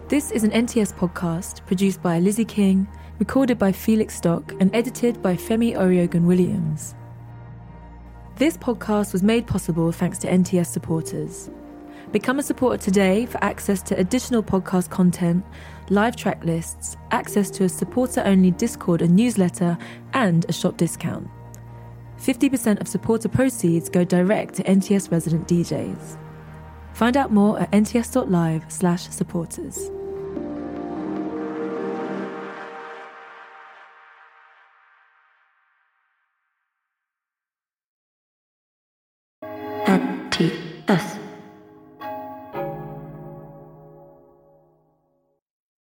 This 0.09 0.29
is 0.31 0.43
an 0.43 0.51
NTS 0.51 0.93
podcast 0.93 1.65
produced 1.65 2.01
by 2.01 2.19
Lizzy 2.19 2.45
King, 2.45 2.87
recorded 3.19 3.57
by 3.57 3.71
Felix 3.71 4.15
Stock, 4.15 4.51
and 4.59 4.75
edited 4.75 5.21
by 5.21 5.35
Femi 5.35 5.75
Oriogun 5.75 6.25
Williams. 6.25 6.93
This 8.37 8.57
podcast 8.57 9.13
was 9.13 9.23
made 9.23 9.47
possible 9.47 9.93
thanks 9.93 10.17
to 10.17 10.27
NTS 10.27 10.65
supporters. 10.65 11.49
Become 12.11 12.39
a 12.39 12.43
supporter 12.43 12.77
today 12.77 13.25
for 13.25 13.41
access 13.41 13.81
to 13.83 13.97
additional 13.97 14.43
podcast 14.43 14.89
content, 14.89 15.45
live 15.89 16.17
track 16.17 16.43
lists, 16.43 16.97
access 17.11 17.49
to 17.51 17.63
a 17.63 17.69
supporter 17.69 18.21
only 18.25 18.51
Discord 18.51 19.01
and 19.01 19.15
newsletter, 19.15 19.77
and 20.11 20.45
a 20.49 20.53
shop 20.53 20.75
discount. 20.75 21.29
50% 22.19 22.81
of 22.81 22.89
supporter 22.89 23.29
proceeds 23.29 23.87
go 23.87 24.03
direct 24.03 24.55
to 24.55 24.63
NTS 24.63 25.13
resident 25.13 25.47
DJs. 25.47 26.17
Find 26.91 27.15
out 27.15 27.31
more 27.31 27.57
at 27.61 27.71
nts.live 27.71 28.65
supporters. 40.35 40.75
NTS 40.87 41.24